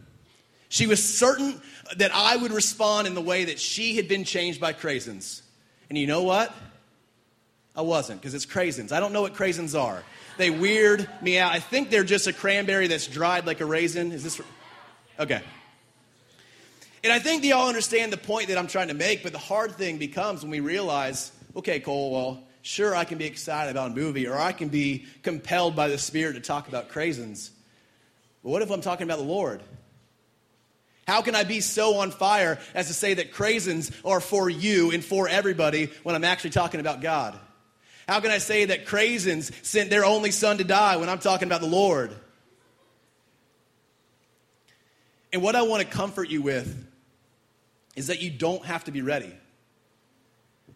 She 0.67 0.85
was 0.85 1.01
certain 1.01 1.61
that 1.97 2.11
I 2.13 2.35
would 2.35 2.51
respond 2.51 3.07
in 3.07 3.15
the 3.15 3.21
way 3.21 3.45
that 3.45 3.59
she 3.59 3.95
had 3.95 4.07
been 4.07 4.23
changed 4.23 4.61
by 4.61 4.73
craisins. 4.73 5.41
And 5.89 5.97
you 5.97 6.07
know 6.07 6.23
what? 6.23 6.53
I 7.75 7.81
wasn't 7.81 8.21
because 8.21 8.33
it's 8.33 8.45
craisins. 8.45 8.91
I 8.91 8.99
don't 8.99 9.13
know 9.13 9.21
what 9.21 9.33
craisins 9.33 9.79
are. 9.79 10.03
They 10.37 10.49
weird 10.49 11.09
me 11.21 11.37
out. 11.37 11.51
I 11.51 11.59
think 11.59 11.89
they're 11.89 12.03
just 12.03 12.27
a 12.27 12.33
cranberry 12.33 12.87
that's 12.87 13.07
dried 13.07 13.45
like 13.45 13.61
a 13.61 13.65
raisin. 13.65 14.11
Is 14.11 14.23
this 14.23 14.41
okay? 15.19 15.41
And 17.03 17.13
I 17.13 17.19
think 17.19 17.41
they 17.41 17.51
all 17.53 17.69
understand 17.69 18.11
the 18.11 18.17
point 18.17 18.49
that 18.49 18.57
I'm 18.57 18.67
trying 18.67 18.89
to 18.89 18.93
make, 18.93 19.23
but 19.23 19.31
the 19.31 19.37
hard 19.39 19.75
thing 19.75 19.97
becomes 19.97 20.41
when 20.41 20.51
we 20.51 20.59
realize, 20.59 21.31
okay, 21.55 21.79
Cole, 21.79 22.11
well, 22.11 22.43
sure, 22.61 22.95
I 22.95 23.05
can 23.05 23.17
be 23.17 23.25
excited 23.25 23.71
about 23.71 23.91
a 23.91 23.95
movie 23.95 24.27
or 24.27 24.37
I 24.37 24.51
can 24.51 24.67
be 24.67 25.05
compelled 25.23 25.75
by 25.75 25.87
the 25.87 25.97
Spirit 25.97 26.33
to 26.33 26.41
talk 26.41 26.67
about 26.67 26.89
craisins. 26.89 27.51
But 28.43 28.49
what 28.49 28.61
if 28.61 28.71
I'm 28.71 28.81
talking 28.81 29.05
about 29.05 29.17
the 29.17 29.25
Lord? 29.25 29.61
How 31.09 31.23
can 31.23 31.33
I 31.33 31.43
be 31.43 31.59
so 31.59 31.95
on 31.95 32.11
fire 32.11 32.59
as 32.75 32.85
to 32.85 32.93
say 32.93 33.15
that 33.15 33.33
craisins 33.33 33.91
are 34.05 34.19
for 34.19 34.47
you 34.47 34.91
and 34.91 35.03
for 35.03 35.27
everybody 35.27 35.89
when 36.03 36.13
I'm 36.13 36.23
actually 36.23 36.51
talking 36.51 36.79
about 36.79 37.01
God? 37.01 37.35
How 38.07 38.19
can 38.19 38.29
I 38.29 38.37
say 38.37 38.65
that 38.65 38.85
craisins 38.85 39.51
sent 39.65 39.89
their 39.89 40.05
only 40.05 40.29
son 40.29 40.59
to 40.59 40.63
die 40.63 40.97
when 40.97 41.09
I'm 41.09 41.17
talking 41.17 41.47
about 41.47 41.61
the 41.61 41.67
Lord? 41.67 42.13
And 45.33 45.41
what 45.41 45.55
I 45.55 45.63
want 45.63 45.81
to 45.81 45.89
comfort 45.89 46.29
you 46.29 46.43
with 46.43 46.87
is 47.95 48.05
that 48.05 48.21
you 48.21 48.29
don't 48.29 48.63
have 48.65 48.83
to 48.83 48.91
be 48.91 49.01
ready. 49.01 49.33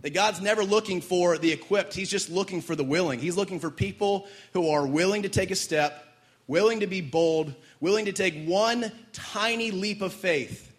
That 0.01 0.15
God's 0.15 0.41
never 0.41 0.63
looking 0.63 1.01
for 1.01 1.37
the 1.37 1.51
equipped, 1.51 1.93
He's 1.93 2.09
just 2.09 2.31
looking 2.31 2.61
for 2.61 2.75
the 2.75 2.83
willing. 2.83 3.19
He's 3.19 3.37
looking 3.37 3.59
for 3.59 3.69
people 3.69 4.25
who 4.53 4.71
are 4.71 4.87
willing 4.87 5.21
to 5.21 5.29
take 5.29 5.51
a 5.51 5.55
step, 5.55 6.07
willing 6.47 6.79
to 6.79 6.87
be 6.87 7.01
bold, 7.01 7.53
willing 7.83 8.05
to 8.05 8.13
take 8.13 8.45
one 8.45 8.89
tiny 9.11 9.69
leap 9.69 10.01
of 10.01 10.13
faith. 10.13 10.73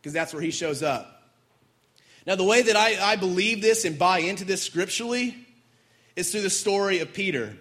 Because 0.00 0.14
that's 0.14 0.32
where 0.32 0.42
He 0.42 0.50
shows 0.50 0.82
up. 0.82 1.22
Now, 2.26 2.34
the 2.34 2.44
way 2.44 2.62
that 2.62 2.76
I, 2.76 3.12
I 3.12 3.16
believe 3.16 3.60
this 3.60 3.84
and 3.84 3.98
buy 3.98 4.20
into 4.20 4.46
this 4.46 4.62
scripturally 4.62 5.36
is 6.16 6.32
through 6.32 6.40
the 6.40 6.48
story 6.48 7.00
of 7.00 7.12
Peter. 7.12 7.54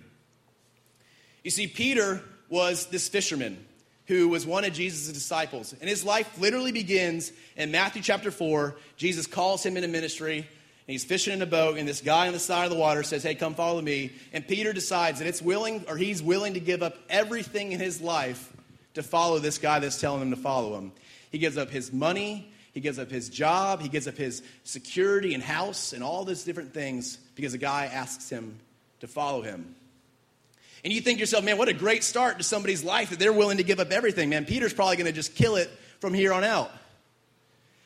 You 1.44 1.52
see, 1.52 1.68
Peter 1.68 2.22
was 2.48 2.86
this 2.86 3.10
fisherman 3.10 3.66
who 4.06 4.30
was 4.30 4.48
one 4.48 4.64
of 4.64 4.72
Jesus' 4.72 5.12
disciples. 5.12 5.74
And 5.74 5.90
his 5.90 6.06
life 6.06 6.40
literally 6.40 6.72
begins 6.72 7.34
in 7.58 7.70
Matthew 7.72 8.02
chapter 8.02 8.32
4. 8.32 8.78
Jesus 8.96 9.28
calls 9.28 9.66
him 9.66 9.76
into 9.76 9.90
ministry, 9.90 10.48
and 10.86 10.92
he's 10.92 11.06
fishing 11.06 11.34
in 11.34 11.42
a 11.42 11.46
boat, 11.46 11.78
and 11.78 11.88
this 11.88 12.02
guy 12.02 12.28
on 12.28 12.34
the 12.34 12.40
side 12.40 12.66
of 12.66 12.72
the 12.72 12.78
water 12.78 13.04
says, 13.04 13.24
Hey, 13.24 13.36
come 13.36 13.56
follow 13.56 13.82
me. 13.82 14.12
And 14.34 14.46
Peter 14.46 14.74
decides 14.74 15.20
that 15.20 15.28
it's 15.28 15.42
willing, 15.42 15.86
or 15.88 15.96
he's 15.96 16.22
willing 16.22 16.56
to 16.56 16.60
give 16.60 16.84
up 16.84 16.98
everything 17.10 17.72
in 17.72 17.80
his 17.80 18.02
life 18.02 18.52
to 18.96 19.04
follow 19.04 19.40
this 19.40 19.58
guy 19.58 19.80
that's 19.80 20.00
telling 20.00 20.22
him 20.22 20.32
to 20.32 20.36
follow 20.36 20.78
him. 20.78 20.92
He 21.32 21.38
gives 21.38 21.58
up 21.58 21.70
his 21.70 21.94
money, 21.94 22.52
he 22.74 22.82
gives 22.82 23.00
up 23.00 23.10
his 23.10 23.30
job, 23.30 23.82
he 23.82 23.88
gives 23.88 24.08
up 24.08 24.18
his 24.18 24.44
security 24.64 25.34
and 25.34 25.42
house 25.42 25.94
and 25.94 26.04
all 26.04 26.26
these 26.26 26.44
different 26.44 26.74
things 26.74 27.18
because 27.36 27.54
a 27.54 27.58
guy 27.58 27.86
asks 27.86 28.30
him 28.30 28.60
to 29.00 29.08
follow 29.08 29.42
him. 29.42 29.76
And 30.84 30.92
you 30.92 31.00
think 31.00 31.18
to 31.18 31.20
yourself, 31.22 31.46
man, 31.46 31.58
what 31.58 31.70
a 31.70 31.74
great 31.74 32.04
start 32.04 32.40
to 32.40 32.44
somebody's 32.44 32.84
life 32.84 33.12
that 33.12 33.20
they're 33.20 33.32
willing 33.32 33.58
to 33.58 33.64
give 33.64 33.80
up 33.80 33.92
everything. 33.92 34.30
Man, 34.30 34.46
Peter's 34.46 34.74
probably 34.74 34.98
going 34.98 35.06
to 35.06 35.14
just 35.14 35.34
kill 35.34 35.56
it 35.56 35.70
from 36.00 36.14
here 36.14 36.34
on 36.34 36.44
out. 36.44 36.72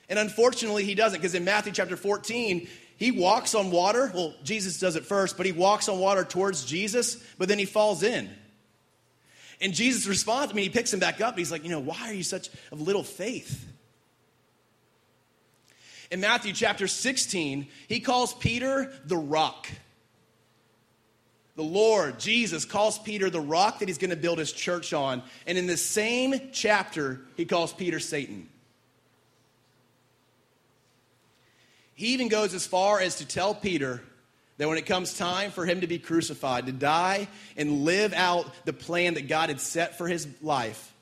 And 0.10 0.18
unfortunately, 0.18 0.84
he 0.84 0.96
doesn't 0.96 1.20
because 1.20 1.36
in 1.36 1.44
Matthew 1.44 1.74
chapter 1.74 1.96
14, 1.96 2.68
he 2.98 3.12
walks 3.12 3.56
on 3.56 3.72
water. 3.72 4.12
Well, 4.14 4.34
Jesus 4.44 4.80
does 4.80 4.96
it 4.96 5.06
first, 5.06 5.38
but 5.38 5.46
he 5.46 5.52
walks 5.52 5.88
on 5.88 6.00
water 6.00 6.24
towards 6.24 6.66
Jesus, 6.66 7.24
but 7.38 7.48
then 7.48 7.60
he 7.60 7.66
falls 7.66 8.04
in. 8.04 8.30
And 9.62 9.74
Jesus 9.74 10.08
responds, 10.08 10.52
I 10.52 10.56
mean, 10.56 10.64
he 10.64 10.70
picks 10.70 10.94
him 10.94 11.00
back 11.00 11.22
up. 11.22 11.38
He's 11.38 11.52
like, 11.52 11.64
you 11.64 11.70
know, 11.70 11.80
why 11.80 11.98
are 12.02 12.14
you 12.14 12.24
such 12.24 12.50
of 12.72 12.82
little 12.82 13.04
faith? 13.04 13.66
In 16.10 16.22
Matthew 16.22 16.54
chapter 16.54 16.88
16, 16.88 17.68
he 17.88 18.00
calls 18.00 18.34
Peter 18.34 18.92
the 19.06 19.18
rock. 19.18 19.68
The 21.56 21.64
Lord, 21.64 22.20
Jesus, 22.20 22.66
calls 22.66 23.00
Peter 23.00 23.30
the 23.30 23.42
rock 23.42 23.80
that 23.80 23.88
he's 23.88 23.98
going 23.98 24.12
to 24.12 24.16
build 24.16 24.38
his 24.38 24.52
church 24.52 24.94
on. 24.94 25.24
And 25.48 25.58
in 25.58 25.66
the 25.66 25.78
same 25.78 26.50
chapter, 26.52 27.22
he 27.36 27.46
calls 27.46 27.74
Peter 27.74 28.00
Satan. 28.00 28.48
He 31.98 32.14
even 32.14 32.28
goes 32.28 32.54
as 32.54 32.68
far 32.68 33.02
as 33.02 33.16
to 33.16 33.26
tell 33.26 33.56
Peter 33.56 34.04
that 34.58 34.70
when 34.70 34.78
it 34.78 34.86
comes 34.86 35.18
time 35.18 35.50
for 35.50 35.66
him 35.66 35.82
to 35.82 35.88
be 35.88 35.98
crucified, 35.98 36.68
to 36.68 36.72
die 36.72 37.28
and 37.58 37.86
live 37.86 38.14
out 38.14 38.46
the 38.66 38.74
plan 38.74 39.16
that 39.16 39.28
God 39.28 39.50
had 39.50 39.60
set 39.60 39.98
for 39.98 40.08
his 40.08 40.28
life, 40.44 40.94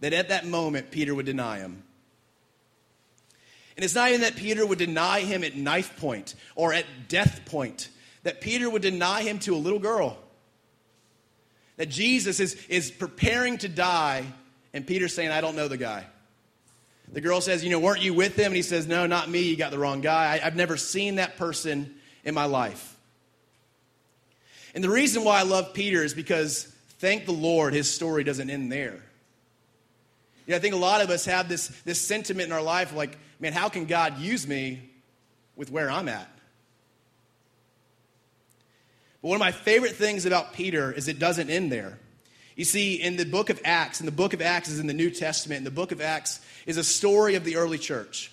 that 0.00 0.14
at 0.14 0.30
that 0.30 0.46
moment, 0.46 0.90
Peter 0.90 1.14
would 1.14 1.26
deny 1.26 1.58
him. 1.58 1.82
And 3.76 3.84
it's 3.84 3.94
not 3.94 4.08
even 4.08 4.22
that 4.22 4.36
Peter 4.36 4.64
would 4.64 4.78
deny 4.78 5.20
him 5.20 5.44
at 5.44 5.54
knife 5.54 5.98
point 5.98 6.34
or 6.54 6.72
at 6.72 6.86
death 7.08 7.42
point, 7.44 7.90
that 8.22 8.40
Peter 8.40 8.70
would 8.70 8.82
deny 8.82 9.20
him 9.20 9.38
to 9.40 9.54
a 9.54 9.58
little 9.58 9.78
girl. 9.78 10.16
That 11.76 11.90
Jesus 11.90 12.40
is, 12.40 12.54
is 12.70 12.90
preparing 12.90 13.58
to 13.58 13.68
die, 13.68 14.24
and 14.72 14.86
Peter's 14.86 15.14
saying, 15.14 15.30
I 15.30 15.42
don't 15.42 15.56
know 15.56 15.68
the 15.68 15.76
guy. 15.76 16.06
The 17.12 17.20
girl 17.20 17.40
says, 17.40 17.62
You 17.62 17.70
know, 17.70 17.78
weren't 17.78 18.02
you 18.02 18.14
with 18.14 18.36
him? 18.36 18.46
And 18.46 18.56
he 18.56 18.62
says, 18.62 18.86
No, 18.86 19.06
not 19.06 19.28
me. 19.28 19.42
You 19.42 19.56
got 19.56 19.70
the 19.70 19.78
wrong 19.78 20.00
guy. 20.00 20.34
I, 20.34 20.46
I've 20.46 20.56
never 20.56 20.76
seen 20.76 21.16
that 21.16 21.36
person 21.36 21.94
in 22.24 22.34
my 22.34 22.46
life. 22.46 22.96
And 24.74 24.82
the 24.82 24.90
reason 24.90 25.22
why 25.24 25.38
I 25.38 25.42
love 25.42 25.74
Peter 25.74 26.02
is 26.02 26.14
because, 26.14 26.64
thank 26.98 27.26
the 27.26 27.32
Lord, 27.32 27.74
his 27.74 27.92
story 27.92 28.24
doesn't 28.24 28.48
end 28.48 28.72
there. 28.72 29.02
You 30.46 30.52
know, 30.52 30.56
I 30.56 30.60
think 30.60 30.74
a 30.74 30.78
lot 30.78 31.02
of 31.02 31.10
us 31.10 31.26
have 31.26 31.48
this, 31.48 31.68
this 31.82 32.00
sentiment 32.00 32.46
in 32.46 32.52
our 32.52 32.62
life 32.62 32.94
like, 32.94 33.18
man, 33.38 33.52
how 33.52 33.68
can 33.68 33.84
God 33.84 34.18
use 34.18 34.46
me 34.46 34.90
with 35.54 35.70
where 35.70 35.90
I'm 35.90 36.08
at? 36.08 36.28
But 39.20 39.28
one 39.28 39.36
of 39.36 39.40
my 39.40 39.52
favorite 39.52 39.94
things 39.94 40.26
about 40.26 40.54
Peter 40.54 40.90
is 40.90 41.06
it 41.06 41.18
doesn't 41.18 41.50
end 41.50 41.70
there. 41.70 41.98
You 42.56 42.64
see, 42.64 42.94
in 42.94 43.16
the 43.16 43.24
book 43.24 43.50
of 43.50 43.60
Acts, 43.64 44.00
and 44.00 44.06
the 44.06 44.12
book 44.12 44.34
of 44.34 44.42
Acts 44.42 44.68
is 44.68 44.78
in 44.78 44.86
the 44.86 44.94
New 44.94 45.10
Testament, 45.10 45.58
and 45.58 45.66
the 45.66 45.70
book 45.70 45.92
of 45.92 46.00
Acts 46.00 46.40
is 46.66 46.76
a 46.76 46.84
story 46.84 47.34
of 47.34 47.44
the 47.44 47.56
early 47.56 47.78
church. 47.78 48.30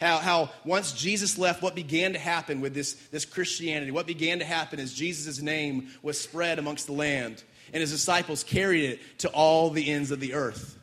How, 0.00 0.18
how 0.18 0.50
once 0.64 0.92
Jesus 0.92 1.38
left, 1.38 1.62
what 1.62 1.74
began 1.74 2.12
to 2.12 2.18
happen 2.18 2.60
with 2.60 2.74
this, 2.74 2.94
this 3.10 3.24
Christianity, 3.24 3.90
what 3.90 4.06
began 4.06 4.38
to 4.40 4.44
happen 4.44 4.78
is 4.78 4.92
Jesus' 4.92 5.40
name 5.40 5.88
was 6.02 6.20
spread 6.20 6.58
amongst 6.58 6.86
the 6.86 6.92
land, 6.92 7.42
and 7.72 7.80
his 7.80 7.90
disciples 7.90 8.44
carried 8.44 8.84
it 8.84 9.00
to 9.18 9.28
all 9.30 9.70
the 9.70 9.90
ends 9.90 10.10
of 10.10 10.20
the 10.20 10.34
earth. 10.34 10.78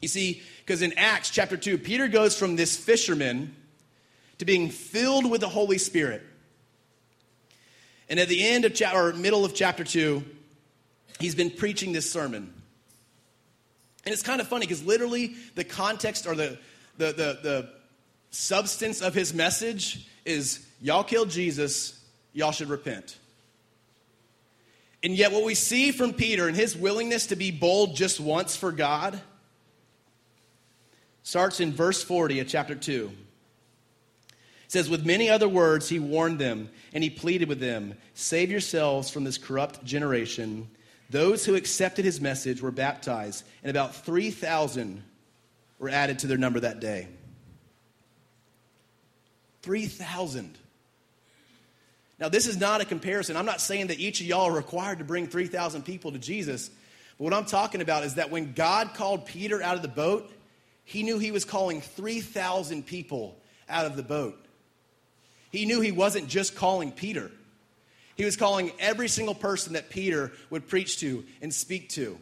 You 0.00 0.08
see, 0.08 0.42
because 0.60 0.82
in 0.82 0.92
Acts 0.96 1.30
chapter 1.30 1.56
2, 1.56 1.78
Peter 1.78 2.08
goes 2.08 2.38
from 2.38 2.56
this 2.56 2.76
fisherman 2.76 3.54
to 4.38 4.44
being 4.44 4.70
filled 4.70 5.30
with 5.30 5.40
the 5.40 5.48
Holy 5.48 5.78
Spirit. 5.78 6.22
And 8.08 8.20
at 8.20 8.28
the 8.28 8.46
end 8.46 8.64
of 8.64 8.74
chapter, 8.74 8.98
or 8.98 9.12
middle 9.12 9.44
of 9.44 9.54
chapter 9.54 9.82
2, 9.82 10.22
he's 11.20 11.34
been 11.34 11.50
preaching 11.50 11.92
this 11.92 12.10
sermon. 12.10 12.52
And 14.04 14.12
it's 14.12 14.22
kind 14.22 14.40
of 14.40 14.48
funny 14.48 14.66
because 14.66 14.84
literally 14.84 15.34
the 15.54 15.64
context 15.64 16.26
or 16.26 16.34
the, 16.34 16.58
the, 16.98 17.06
the, 17.06 17.38
the 17.42 17.68
substance 18.30 19.00
of 19.00 19.14
his 19.14 19.32
message 19.32 20.06
is 20.24 20.66
y'all 20.80 21.04
killed 21.04 21.30
Jesus, 21.30 22.00
y'all 22.32 22.52
should 22.52 22.68
repent. 22.68 23.16
And 25.02 25.14
yet, 25.14 25.32
what 25.32 25.44
we 25.44 25.54
see 25.54 25.92
from 25.92 26.14
Peter 26.14 26.48
and 26.48 26.56
his 26.56 26.74
willingness 26.74 27.26
to 27.26 27.36
be 27.36 27.50
bold 27.50 27.94
just 27.94 28.20
once 28.20 28.56
for 28.56 28.72
God 28.72 29.20
starts 31.22 31.60
in 31.60 31.72
verse 31.72 32.02
40 32.02 32.40
of 32.40 32.48
chapter 32.48 32.74
2. 32.74 33.12
It 34.30 34.72
says, 34.72 34.88
With 34.88 35.04
many 35.04 35.28
other 35.28 35.48
words, 35.48 35.90
he 35.90 35.98
warned 35.98 36.38
them 36.38 36.70
and 36.94 37.04
he 37.04 37.10
pleaded 37.10 37.48
with 37.48 37.60
them 37.60 37.94
Save 38.14 38.50
yourselves 38.50 39.10
from 39.10 39.24
this 39.24 39.36
corrupt 39.36 39.84
generation. 39.84 40.68
Those 41.10 41.44
who 41.44 41.54
accepted 41.54 42.04
his 42.04 42.20
message 42.20 42.62
were 42.62 42.70
baptized, 42.70 43.44
and 43.62 43.70
about 43.70 43.94
3,000 43.94 45.02
were 45.78 45.88
added 45.88 46.20
to 46.20 46.26
their 46.26 46.38
number 46.38 46.60
that 46.60 46.80
day. 46.80 47.08
3,000. 49.62 50.58
Now, 52.18 52.28
this 52.28 52.46
is 52.46 52.56
not 52.56 52.80
a 52.80 52.84
comparison. 52.84 53.36
I'm 53.36 53.46
not 53.46 53.60
saying 53.60 53.88
that 53.88 53.98
each 53.98 54.20
of 54.20 54.26
y'all 54.26 54.48
are 54.48 54.56
required 54.56 54.98
to 54.98 55.04
bring 55.04 55.26
3,000 55.26 55.82
people 55.82 56.12
to 56.12 56.18
Jesus. 56.18 56.70
But 57.18 57.24
what 57.24 57.34
I'm 57.34 57.44
talking 57.44 57.80
about 57.80 58.04
is 58.04 58.14
that 58.14 58.30
when 58.30 58.52
God 58.52 58.94
called 58.94 59.26
Peter 59.26 59.62
out 59.62 59.76
of 59.76 59.82
the 59.82 59.88
boat, 59.88 60.30
he 60.84 61.02
knew 61.02 61.18
he 61.18 61.32
was 61.32 61.44
calling 61.44 61.80
3,000 61.80 62.86
people 62.86 63.36
out 63.68 63.86
of 63.86 63.96
the 63.96 64.02
boat. 64.02 64.38
He 65.50 65.66
knew 65.66 65.80
he 65.80 65.92
wasn't 65.92 66.28
just 66.28 66.54
calling 66.56 66.92
Peter, 66.92 67.30
he 68.16 68.24
was 68.24 68.36
calling 68.36 68.72
every 68.78 69.08
single 69.08 69.34
person 69.34 69.72
that 69.74 69.90
Peter 69.90 70.32
would 70.50 70.68
preach 70.68 70.98
to 71.00 71.24
and 71.42 71.52
speak 71.52 71.88
to. 71.90 72.18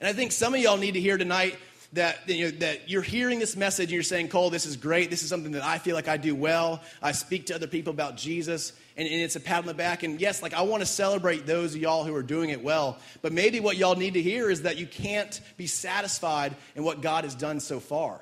And 0.00 0.08
I 0.08 0.12
think 0.12 0.32
some 0.32 0.54
of 0.54 0.60
y'all 0.60 0.76
need 0.76 0.92
to 0.92 1.00
hear 1.00 1.16
tonight 1.16 1.56
that, 1.92 2.28
you 2.28 2.46
know, 2.46 2.50
that 2.58 2.90
you're 2.90 3.02
hearing 3.02 3.38
this 3.38 3.56
message 3.56 3.84
and 3.84 3.92
you're 3.92 4.02
saying, 4.02 4.28
Cole, 4.28 4.50
this 4.50 4.66
is 4.66 4.76
great. 4.76 5.08
This 5.08 5.22
is 5.22 5.28
something 5.28 5.52
that 5.52 5.64
I 5.64 5.78
feel 5.78 5.94
like 5.94 6.08
I 6.08 6.16
do 6.16 6.34
well. 6.34 6.82
I 7.02 7.12
speak 7.12 7.46
to 7.46 7.54
other 7.54 7.66
people 7.66 7.92
about 7.92 8.16
Jesus, 8.16 8.72
and, 8.96 9.08
and 9.08 9.20
it's 9.20 9.36
a 9.36 9.40
pat 9.40 9.60
on 9.60 9.66
the 9.66 9.74
back. 9.74 10.02
And 10.02 10.20
yes, 10.20 10.42
like 10.42 10.52
I 10.52 10.62
want 10.62 10.82
to 10.82 10.86
celebrate 10.86 11.46
those 11.46 11.74
of 11.74 11.80
y'all 11.80 12.04
who 12.04 12.14
are 12.14 12.22
doing 12.22 12.50
it 12.50 12.62
well. 12.62 12.98
But 13.22 13.32
maybe 13.32 13.60
what 13.60 13.76
y'all 13.76 13.96
need 13.96 14.14
to 14.14 14.22
hear 14.22 14.50
is 14.50 14.62
that 14.62 14.76
you 14.76 14.86
can't 14.86 15.40
be 15.56 15.66
satisfied 15.66 16.54
in 16.74 16.84
what 16.84 17.00
God 17.00 17.24
has 17.24 17.34
done 17.34 17.60
so 17.60 17.80
far. 17.80 18.20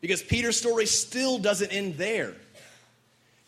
Because 0.00 0.22
Peter's 0.22 0.56
story 0.56 0.86
still 0.86 1.38
doesn't 1.38 1.70
end 1.70 1.96
there. 1.96 2.34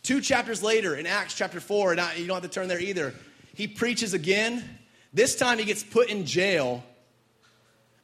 Two 0.03 0.21
chapters 0.21 0.63
later, 0.63 0.95
in 0.95 1.07
Acts 1.07 1.35
chapter 1.35 1.61
4, 1.61 1.93
and 1.93 2.01
I, 2.01 2.15
you 2.15 2.27
don't 2.27 2.43
have 2.43 2.51
to 2.51 2.55
turn 2.55 2.69
there 2.69 2.81
either, 2.81 3.15
he 3.55 3.67
preaches 3.69 4.15
again. 4.15 4.65
This 5.13 5.37
time 5.37 5.59
he 5.59 5.65
gets 5.65 5.83
put 5.83 6.09
in 6.09 6.25
jail 6.25 6.83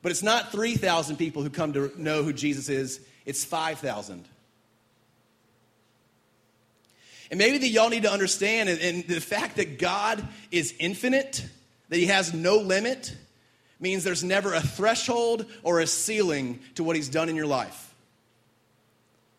but 0.07 0.13
it's 0.13 0.23
not 0.23 0.53
3,000 0.53 1.17
people 1.17 1.43
who 1.43 1.51
come 1.51 1.73
to 1.73 1.91
know 1.97 2.23
who 2.23 2.33
Jesus 2.33 2.69
is, 2.69 3.01
it's 3.25 3.45
5,000. 3.45 4.25
And 7.29 7.39
maybe 7.39 7.59
that 7.59 7.67
y'all 7.67 7.89
need 7.89 8.05
to 8.05 8.13
understand, 8.13 8.69
and 8.69 9.05
the 9.09 9.21
fact 9.21 9.57
that 9.57 9.81
God 9.81 10.25
is 10.53 10.75
infinite, 10.79 11.45
that 11.89 11.97
He 11.97 12.07
has 12.07 12.33
no 12.33 12.59
limit, 12.59 13.17
means 13.81 14.05
there's 14.05 14.23
never 14.23 14.55
a 14.55 14.61
threshold 14.61 15.45
or 15.65 15.81
a 15.81 15.89
ceiling 15.89 16.61
to 16.77 16.85
what 16.85 16.95
He's 16.95 17.09
done 17.09 17.29
in 17.29 17.35
your 17.35 17.49
life. 17.49 17.86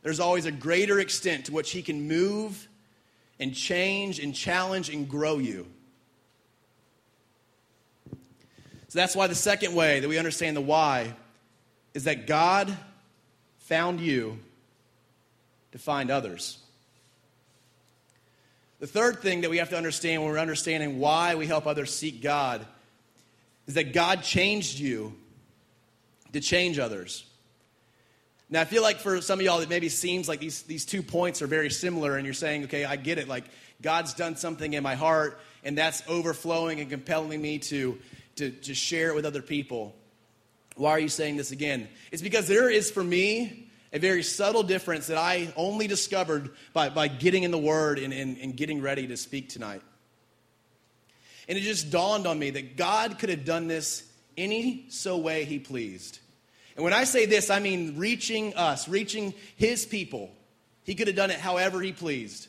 There's 0.03 0.19
always 0.19 0.45
a 0.45 0.51
greater 0.51 0.99
extent 0.99 1.45
to 1.45 1.51
which 1.51 1.71
He 1.71 1.81
can 1.81 2.07
move 2.07 2.67
and 3.39 3.53
change 3.53 4.19
and 4.19 4.33
challenge 4.33 4.89
and 4.89 5.07
grow 5.07 5.37
you. 5.37 5.67
So 8.89 8.99
that's 8.99 9.15
why 9.15 9.27
the 9.27 9.35
second 9.35 9.75
way 9.75 9.99
that 9.99 10.07
we 10.07 10.17
understand 10.17 10.55
the 10.55 10.61
why 10.61 11.13
is 11.93 12.05
that 12.05 12.25
God 12.25 12.75
found 13.59 13.99
you 13.99 14.39
to 15.73 15.77
find 15.77 16.09
others. 16.09 16.57
The 18.79 18.87
third 18.87 19.21
thing 19.21 19.41
that 19.41 19.49
we 19.49 19.57
have 19.57 19.69
to 19.69 19.77
understand 19.77 20.21
when 20.21 20.31
we're 20.31 20.39
understanding 20.39 20.99
why 20.99 21.35
we 21.35 21.47
help 21.47 21.67
others 21.67 21.93
seek 21.93 22.21
God 22.21 22.65
is 23.65 23.73
that 23.73 23.91
God 23.91 24.23
changed 24.23 24.79
you 24.79 25.13
to 26.33 26.39
change 26.39 26.79
others. 26.79 27.25
Now, 28.49 28.61
I 28.61 28.65
feel 28.65 28.81
like 28.81 28.99
for 28.99 29.21
some 29.21 29.39
of 29.39 29.45
y'all, 29.45 29.59
it 29.59 29.69
maybe 29.69 29.89
seems 29.89 30.29
like 30.29 30.39
these, 30.39 30.61
these 30.63 30.85
two 30.85 31.03
points 31.03 31.41
are 31.41 31.47
very 31.47 31.69
similar, 31.69 32.15
and 32.15 32.25
you're 32.25 32.33
saying, 32.33 32.63
okay, 32.65 32.85
I 32.85 32.95
get 32.95 33.17
it. 33.17 33.27
Like, 33.27 33.45
God's 33.81 34.13
done 34.13 34.37
something 34.37 34.73
in 34.73 34.83
my 34.83 34.95
heart, 34.95 35.39
and 35.63 35.77
that's 35.77 36.01
overflowing 36.07 36.79
and 36.79 36.89
compelling 36.89 37.41
me 37.41 37.59
to 37.59 37.97
to, 38.37 38.51
to 38.51 38.73
share 38.73 39.09
it 39.09 39.15
with 39.15 39.25
other 39.25 39.41
people. 39.41 39.95
Why 40.75 40.91
are 40.91 40.99
you 40.99 41.09
saying 41.09 41.37
this 41.37 41.51
again? 41.51 41.87
It's 42.11 42.21
because 42.21 42.47
there 42.47 42.69
is, 42.69 42.89
for 42.89 43.03
me, 43.03 43.69
a 43.91 43.99
very 43.99 44.23
subtle 44.23 44.63
difference 44.63 45.07
that 45.07 45.17
I 45.17 45.51
only 45.55 45.87
discovered 45.87 46.51
by, 46.73 46.89
by 46.89 47.07
getting 47.07 47.43
in 47.43 47.51
the 47.51 47.57
Word 47.57 47.99
and, 47.99 48.13
and, 48.13 48.37
and 48.37 48.55
getting 48.55 48.81
ready 48.81 49.07
to 49.07 49.17
speak 49.17 49.49
tonight. 49.49 49.81
And 51.49 51.57
it 51.57 51.61
just 51.61 51.89
dawned 51.89 52.27
on 52.27 52.37
me 52.37 52.51
that 52.51 52.77
God 52.77 53.19
could 53.19 53.29
have 53.29 53.45
done 53.45 53.67
this 53.67 54.03
any 54.37 54.85
so 54.89 55.17
way 55.17 55.45
He 55.45 55.59
pleased. 55.59 56.19
And 56.77 56.83
when 56.83 56.93
I 56.93 57.05
say 57.05 57.25
this, 57.25 57.49
I 57.49 57.59
mean 57.59 57.97
reaching 57.97 58.53
us, 58.53 58.87
reaching 58.87 59.33
His 59.55 59.85
people. 59.85 60.31
He 60.83 60.93
could 60.93 61.07
have 61.07 61.15
done 61.15 61.31
it 61.31 61.39
however 61.39 61.81
He 61.81 61.91
pleased. 61.91 62.47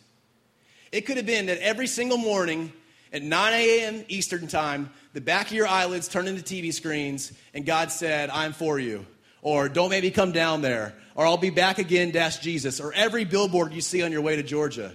It 0.93 1.03
could 1.03 1.17
have 1.17 1.27
been 1.27 1.47
that 1.47 1.59
every 1.59 1.87
single 1.87 2.19
morning 2.19 2.71
at 3.11 3.23
9 3.23 3.53
a.m. 3.55 4.05
Eastern 4.09 4.47
Time, 4.47 4.91
the 5.15 5.23
back 5.23 5.47
of 5.47 5.55
your 5.55 5.67
eyelids 5.67 6.09
turned 6.09 6.29
into 6.29 6.43
TV 6.43 6.75
screens, 6.75 7.33
and 7.55 7.65
God 7.65 7.91
said, 7.91 8.29
I'm 8.29 8.53
for 8.53 8.79
you. 8.79 9.07
Or 9.41 9.69
don't 9.71 9.89
make 9.89 10.03
me 10.03 10.11
come 10.11 10.33
down 10.33 10.61
there. 10.61 10.95
Or 11.15 11.25
I'll 11.27 11.39
be 11.39 11.51
back 11.51 11.79
again, 11.79 12.11
dash 12.11 12.39
Jesus. 12.39 12.81
Or 12.81 12.93
every 12.93 13.25
billboard 13.25 13.73
you 13.73 13.81
see 13.81 14.03
on 14.03 14.13
your 14.13 14.21
way 14.21 14.37
to 14.37 14.43
Georgia. 14.43 14.95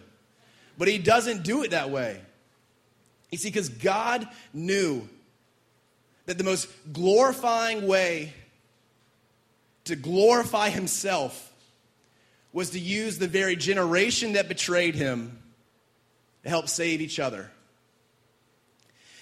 But 0.78 0.88
He 0.88 1.00
doesn't 1.00 1.44
do 1.44 1.64
it 1.64 1.72
that 1.72 1.90
way. 1.90 2.22
You 3.32 3.40
see, 3.40 3.50
because 3.50 3.70
God 3.70 4.28
knew 4.54 5.10
that 6.28 6.38
the 6.38 6.44
most 6.44 6.70
glorifying 6.94 7.88
way 7.88 8.32
to 9.86 9.96
glorify 9.96 10.70
Himself 10.70 11.52
was 12.52 12.72
to 12.72 12.80
use 12.80 13.18
the 13.18 13.28
very 13.28 13.56
generation 13.56 14.34
that 14.34 14.48
betrayed 14.48 14.96
Him 14.96 15.40
to 16.44 16.50
help 16.50 16.68
save 16.68 17.02
each 17.02 17.20
other. 17.20 17.50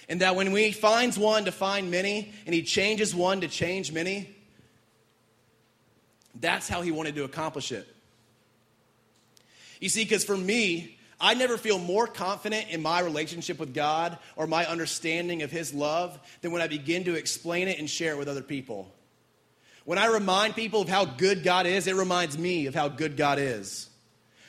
And 0.08 0.20
that 0.20 0.36
when 0.36 0.54
he 0.54 0.72
finds 0.72 1.18
one 1.18 1.46
to 1.46 1.52
find 1.52 1.90
many, 1.90 2.34
and 2.44 2.54
he 2.54 2.62
changes 2.62 3.14
one 3.14 3.40
to 3.40 3.48
change 3.48 3.92
many, 3.92 4.28
that's 6.38 6.68
how 6.68 6.82
he 6.82 6.90
wanted 6.90 7.14
to 7.14 7.24
accomplish 7.24 7.72
it. 7.72 7.88
You 9.80 9.88
see, 9.88 10.04
because 10.04 10.24
for 10.24 10.36
me, 10.36 10.98
I 11.20 11.34
never 11.34 11.56
feel 11.56 11.78
more 11.78 12.06
confident 12.06 12.68
in 12.70 12.82
my 12.82 13.00
relationship 13.00 13.58
with 13.60 13.72
God 13.72 14.18
or 14.36 14.46
my 14.46 14.66
understanding 14.66 15.42
of 15.42 15.50
His 15.50 15.72
love 15.72 16.18
than 16.40 16.50
when 16.50 16.62
I 16.62 16.66
begin 16.66 17.04
to 17.04 17.14
explain 17.14 17.68
it 17.68 17.78
and 17.78 17.88
share 17.88 18.12
it 18.12 18.18
with 18.18 18.28
other 18.28 18.42
people. 18.42 18.92
When 19.84 19.98
I 19.98 20.06
remind 20.06 20.54
people 20.54 20.82
of 20.82 20.88
how 20.88 21.04
good 21.04 21.42
God 21.42 21.66
is, 21.66 21.86
it 21.86 21.96
reminds 21.96 22.38
me 22.38 22.66
of 22.66 22.74
how 22.74 22.88
good 22.88 23.16
God 23.16 23.38
is. 23.38 23.88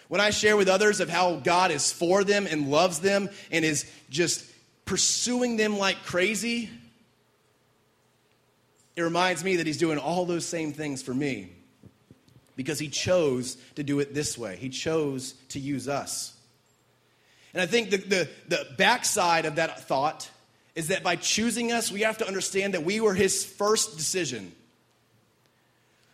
When 0.08 0.22
I 0.22 0.30
share 0.30 0.56
with 0.56 0.68
others 0.68 1.00
of 1.00 1.10
how 1.10 1.38
God 1.38 1.72
is 1.72 1.92
for 1.92 2.24
them 2.24 2.46
and 2.48 2.70
loves 2.70 3.00
them 3.00 3.30
and 3.52 3.66
is 3.66 3.90
just 4.10 4.46
pursuing 4.86 5.58
them 5.58 5.78
like 5.78 6.04
crazy, 6.04 6.70
it 8.96 9.02
reminds 9.02 9.44
me 9.44 9.56
that 9.56 9.66
he's 9.66 9.78
doing 9.78 9.98
all 9.98 10.26
those 10.26 10.46
same 10.46 10.72
things 10.72 11.02
for 11.02 11.14
me 11.14 11.50
because 12.56 12.78
he 12.78 12.90
chose 12.90 13.56
to 13.76 13.84
do 13.84 14.00
it 14.00 14.14
this 14.14 14.38
way. 14.38 14.56
He 14.56 14.70
chose 14.70 15.34
to 15.50 15.60
use 15.60 15.88
us. 15.88 16.34
And 17.54 17.62
I 17.62 17.66
think 17.66 17.90
the, 17.90 17.98
the, 17.98 18.30
the 18.48 18.68
backside 18.78 19.46
of 19.46 19.56
that 19.56 19.88
thought 19.88 20.30
is 20.76 20.90
that 20.90 21.04
by 21.04 21.16
choosing 21.16 21.72
us, 21.72 21.92
we 21.92 22.02
have 22.02 22.18
to 22.20 22.28
understand 22.28 22.74
that 22.74 22.84
we 22.84 23.00
were 23.00 23.14
his 23.14 23.46
first 23.46 23.98
decision. 23.98 24.52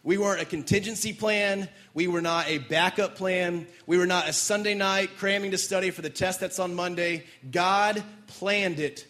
We 0.04 0.18
weren't 0.18 0.42
a 0.42 0.46
contingency 0.46 1.12
plan. 1.14 1.68
We 1.94 2.08
were 2.08 2.22
not 2.22 2.48
a 2.48 2.58
backup 2.58 3.16
plan. 3.16 3.68
We 3.86 3.98
were 3.98 4.06
not 4.06 4.30
a 4.30 4.34
Sunday 4.34 4.74
night 4.74 5.18
cramming 5.18 5.52
to 5.52 5.58
study 5.58 5.92
for 5.92 6.02
the 6.02 6.10
test 6.10 6.40
that's 6.40 6.60
on 6.60 6.74
Monday. 6.74 7.26
God 7.52 8.02
planned 8.28 8.80
it 8.80 9.06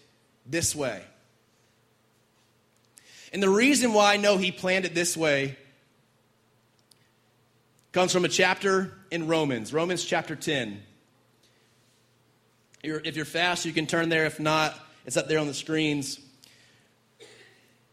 this 0.46 0.76
way. 0.76 1.04
And 3.32 3.44
the 3.44 3.50
reason 3.50 3.94
why 3.94 4.14
I 4.14 4.18
know 4.18 4.38
He 4.38 4.52
planned 4.52 4.86
it 4.86 4.96
this 4.96 5.16
way 5.16 5.58
comes 7.92 8.12
from 8.12 8.26
a 8.26 8.30
chapter 8.30 8.94
in 9.12 9.28
Romans, 9.28 9.72
Romans 9.72 10.04
chapter 10.04 10.36
10. 10.36 10.82
If 12.82 13.16
you're 13.16 13.26
fast, 13.26 13.66
you 13.66 13.74
can 13.74 13.86
turn 13.86 14.10
there. 14.10 14.26
If 14.26 14.40
not, 14.40 14.76
it's 15.06 15.18
up 15.18 15.28
there 15.28 15.40
on 15.40 15.48
the 15.48 15.54
screens. 15.54 16.20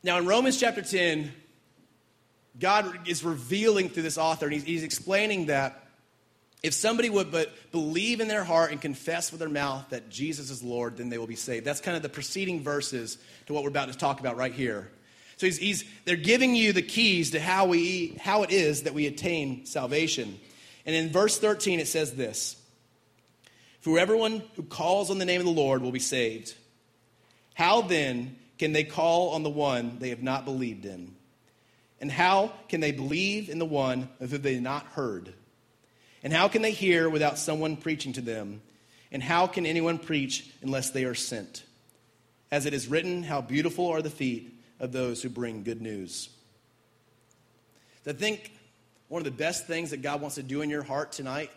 Now, 0.02 0.18
in 0.18 0.26
Romans 0.26 0.58
chapter 0.58 0.80
10, 0.80 1.32
God 2.58 3.08
is 3.08 3.22
revealing 3.24 3.88
through 3.88 4.02
this 4.02 4.18
author, 4.18 4.46
and 4.46 4.54
he's, 4.54 4.64
he's 4.64 4.82
explaining 4.82 5.46
that 5.46 5.86
if 6.62 6.72
somebody 6.74 7.10
would 7.10 7.30
but 7.30 7.52
believe 7.70 8.20
in 8.20 8.28
their 8.28 8.44
heart 8.44 8.72
and 8.72 8.80
confess 8.80 9.30
with 9.30 9.40
their 9.40 9.48
mouth 9.48 9.90
that 9.90 10.08
Jesus 10.08 10.50
is 10.50 10.62
Lord, 10.62 10.96
then 10.96 11.10
they 11.10 11.18
will 11.18 11.26
be 11.26 11.36
saved. 11.36 11.66
That's 11.66 11.80
kind 11.80 11.96
of 11.96 12.02
the 12.02 12.08
preceding 12.08 12.62
verses 12.62 13.18
to 13.46 13.52
what 13.52 13.62
we're 13.62 13.68
about 13.68 13.92
to 13.92 13.98
talk 13.98 14.20
about 14.20 14.36
right 14.36 14.52
here. 14.52 14.90
So 15.36 15.46
he's, 15.46 15.58
he's, 15.58 15.84
they're 16.06 16.16
giving 16.16 16.54
you 16.54 16.72
the 16.72 16.82
keys 16.82 17.32
to 17.32 17.40
how, 17.40 17.66
we, 17.66 18.16
how 18.20 18.42
it 18.42 18.50
is 18.50 18.84
that 18.84 18.94
we 18.94 19.06
attain 19.06 19.66
salvation. 19.66 20.38
And 20.86 20.94
in 20.94 21.10
verse 21.10 21.38
13, 21.38 21.78
it 21.78 21.88
says 21.88 22.14
this 22.14 22.56
For 23.80 23.98
everyone 23.98 24.42
who 24.54 24.62
calls 24.62 25.10
on 25.10 25.18
the 25.18 25.26
name 25.26 25.40
of 25.40 25.46
the 25.46 25.52
Lord 25.52 25.82
will 25.82 25.92
be 25.92 25.98
saved. 25.98 26.54
How 27.54 27.82
then 27.82 28.36
can 28.58 28.72
they 28.72 28.84
call 28.84 29.30
on 29.30 29.42
the 29.42 29.50
one 29.50 29.98
they 29.98 30.08
have 30.08 30.22
not 30.22 30.44
believed 30.44 30.86
in? 30.86 31.15
And 32.06 32.12
how 32.12 32.52
can 32.68 32.80
they 32.80 32.92
believe 32.92 33.48
in 33.48 33.58
the 33.58 33.66
one 33.66 34.08
of 34.20 34.30
whom 34.30 34.40
they 34.40 34.54
have 34.54 34.62
not 34.62 34.86
heard? 34.86 35.34
And 36.22 36.32
how 36.32 36.46
can 36.46 36.62
they 36.62 36.70
hear 36.70 37.10
without 37.10 37.36
someone 37.36 37.76
preaching 37.76 38.12
to 38.12 38.20
them? 38.20 38.62
And 39.10 39.20
how 39.20 39.48
can 39.48 39.66
anyone 39.66 39.98
preach 39.98 40.48
unless 40.62 40.90
they 40.90 41.02
are 41.02 41.16
sent? 41.16 41.64
As 42.52 42.64
it 42.64 42.74
is 42.74 42.86
written, 42.86 43.24
how 43.24 43.40
beautiful 43.40 43.88
are 43.88 44.02
the 44.02 44.08
feet 44.08 44.56
of 44.78 44.92
those 44.92 45.20
who 45.20 45.28
bring 45.28 45.64
good 45.64 45.82
news. 45.82 46.28
I 48.06 48.12
think 48.12 48.52
one 49.08 49.18
of 49.18 49.24
the 49.24 49.32
best 49.32 49.66
things 49.66 49.90
that 49.90 50.00
God 50.00 50.20
wants 50.20 50.36
to 50.36 50.44
do 50.44 50.62
in 50.62 50.70
your 50.70 50.84
heart 50.84 51.10
tonight 51.10 51.50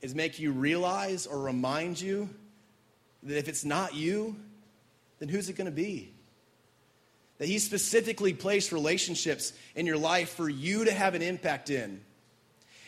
is 0.00 0.14
make 0.14 0.38
you 0.38 0.52
realize 0.52 1.26
or 1.26 1.40
remind 1.40 2.00
you 2.00 2.30
that 3.24 3.36
if 3.36 3.48
it's 3.48 3.64
not 3.64 3.96
you, 3.96 4.36
then 5.18 5.28
who's 5.28 5.48
it 5.48 5.54
going 5.54 5.66
to 5.66 5.72
be? 5.72 6.11
That 7.42 7.48
He 7.48 7.58
specifically 7.58 8.32
placed 8.32 8.70
relationships 8.70 9.52
in 9.74 9.84
your 9.84 9.96
life 9.96 10.28
for 10.28 10.48
you 10.48 10.84
to 10.84 10.92
have 10.92 11.16
an 11.16 11.22
impact 11.22 11.70
in. 11.70 12.00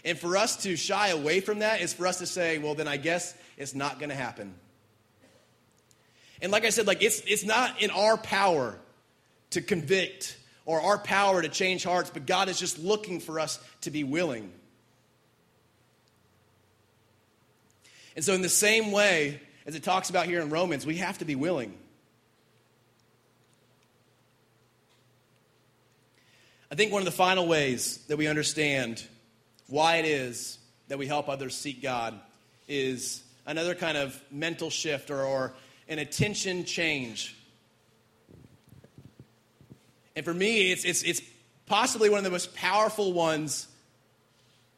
And 0.04 0.16
for 0.16 0.36
us 0.36 0.62
to 0.62 0.76
shy 0.76 1.08
away 1.08 1.40
from 1.40 1.58
that 1.58 1.80
is 1.80 1.92
for 1.92 2.06
us 2.06 2.20
to 2.20 2.26
say, 2.26 2.58
well, 2.58 2.76
then 2.76 2.86
I 2.86 2.96
guess 2.96 3.34
it's 3.56 3.74
not 3.74 3.98
going 3.98 4.10
to 4.10 4.14
happen. 4.14 4.54
And 6.40 6.52
like 6.52 6.64
I 6.64 6.68
said, 6.68 6.86
like 6.86 7.02
it's, 7.02 7.20
it's 7.22 7.44
not 7.44 7.82
in 7.82 7.90
our 7.90 8.16
power 8.16 8.78
to 9.50 9.60
convict 9.60 10.36
or 10.66 10.80
our 10.80 10.98
power 10.98 11.42
to 11.42 11.48
change 11.48 11.82
hearts, 11.82 12.10
but 12.10 12.24
God 12.24 12.48
is 12.48 12.56
just 12.56 12.78
looking 12.78 13.18
for 13.18 13.40
us 13.40 13.58
to 13.80 13.90
be 13.90 14.04
willing. 14.04 14.52
And 18.14 18.24
so, 18.24 18.34
in 18.34 18.42
the 18.42 18.48
same 18.48 18.92
way 18.92 19.40
as 19.66 19.74
it 19.74 19.82
talks 19.82 20.10
about 20.10 20.26
here 20.26 20.40
in 20.40 20.48
Romans, 20.48 20.86
we 20.86 20.98
have 20.98 21.18
to 21.18 21.24
be 21.24 21.34
willing. 21.34 21.76
I 26.74 26.76
think 26.76 26.90
one 26.90 27.02
of 27.02 27.06
the 27.06 27.12
final 27.12 27.46
ways 27.46 27.98
that 28.08 28.16
we 28.16 28.26
understand 28.26 29.00
why 29.68 29.98
it 29.98 30.06
is 30.06 30.58
that 30.88 30.98
we 30.98 31.06
help 31.06 31.28
others 31.28 31.54
seek 31.54 31.80
God 31.80 32.18
is 32.66 33.22
another 33.46 33.76
kind 33.76 33.96
of 33.96 34.20
mental 34.28 34.70
shift 34.70 35.08
or, 35.12 35.22
or 35.22 35.52
an 35.88 36.00
attention 36.00 36.64
change. 36.64 37.36
And 40.16 40.24
for 40.24 40.34
me, 40.34 40.72
it's, 40.72 40.84
it's, 40.84 41.04
it's 41.04 41.22
possibly 41.66 42.10
one 42.10 42.18
of 42.18 42.24
the 42.24 42.30
most 42.30 42.56
powerful 42.56 43.12
ones 43.12 43.68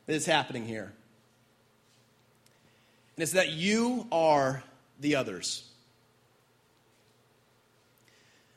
that 0.05 0.17
is 0.17 0.27
happening 0.27 0.67
here. 0.67 0.93
And 3.17 3.23
it's 3.23 3.33
that 3.33 3.53
you 3.53 4.07
are 4.13 4.63
the 5.01 5.17
others. 5.17 5.65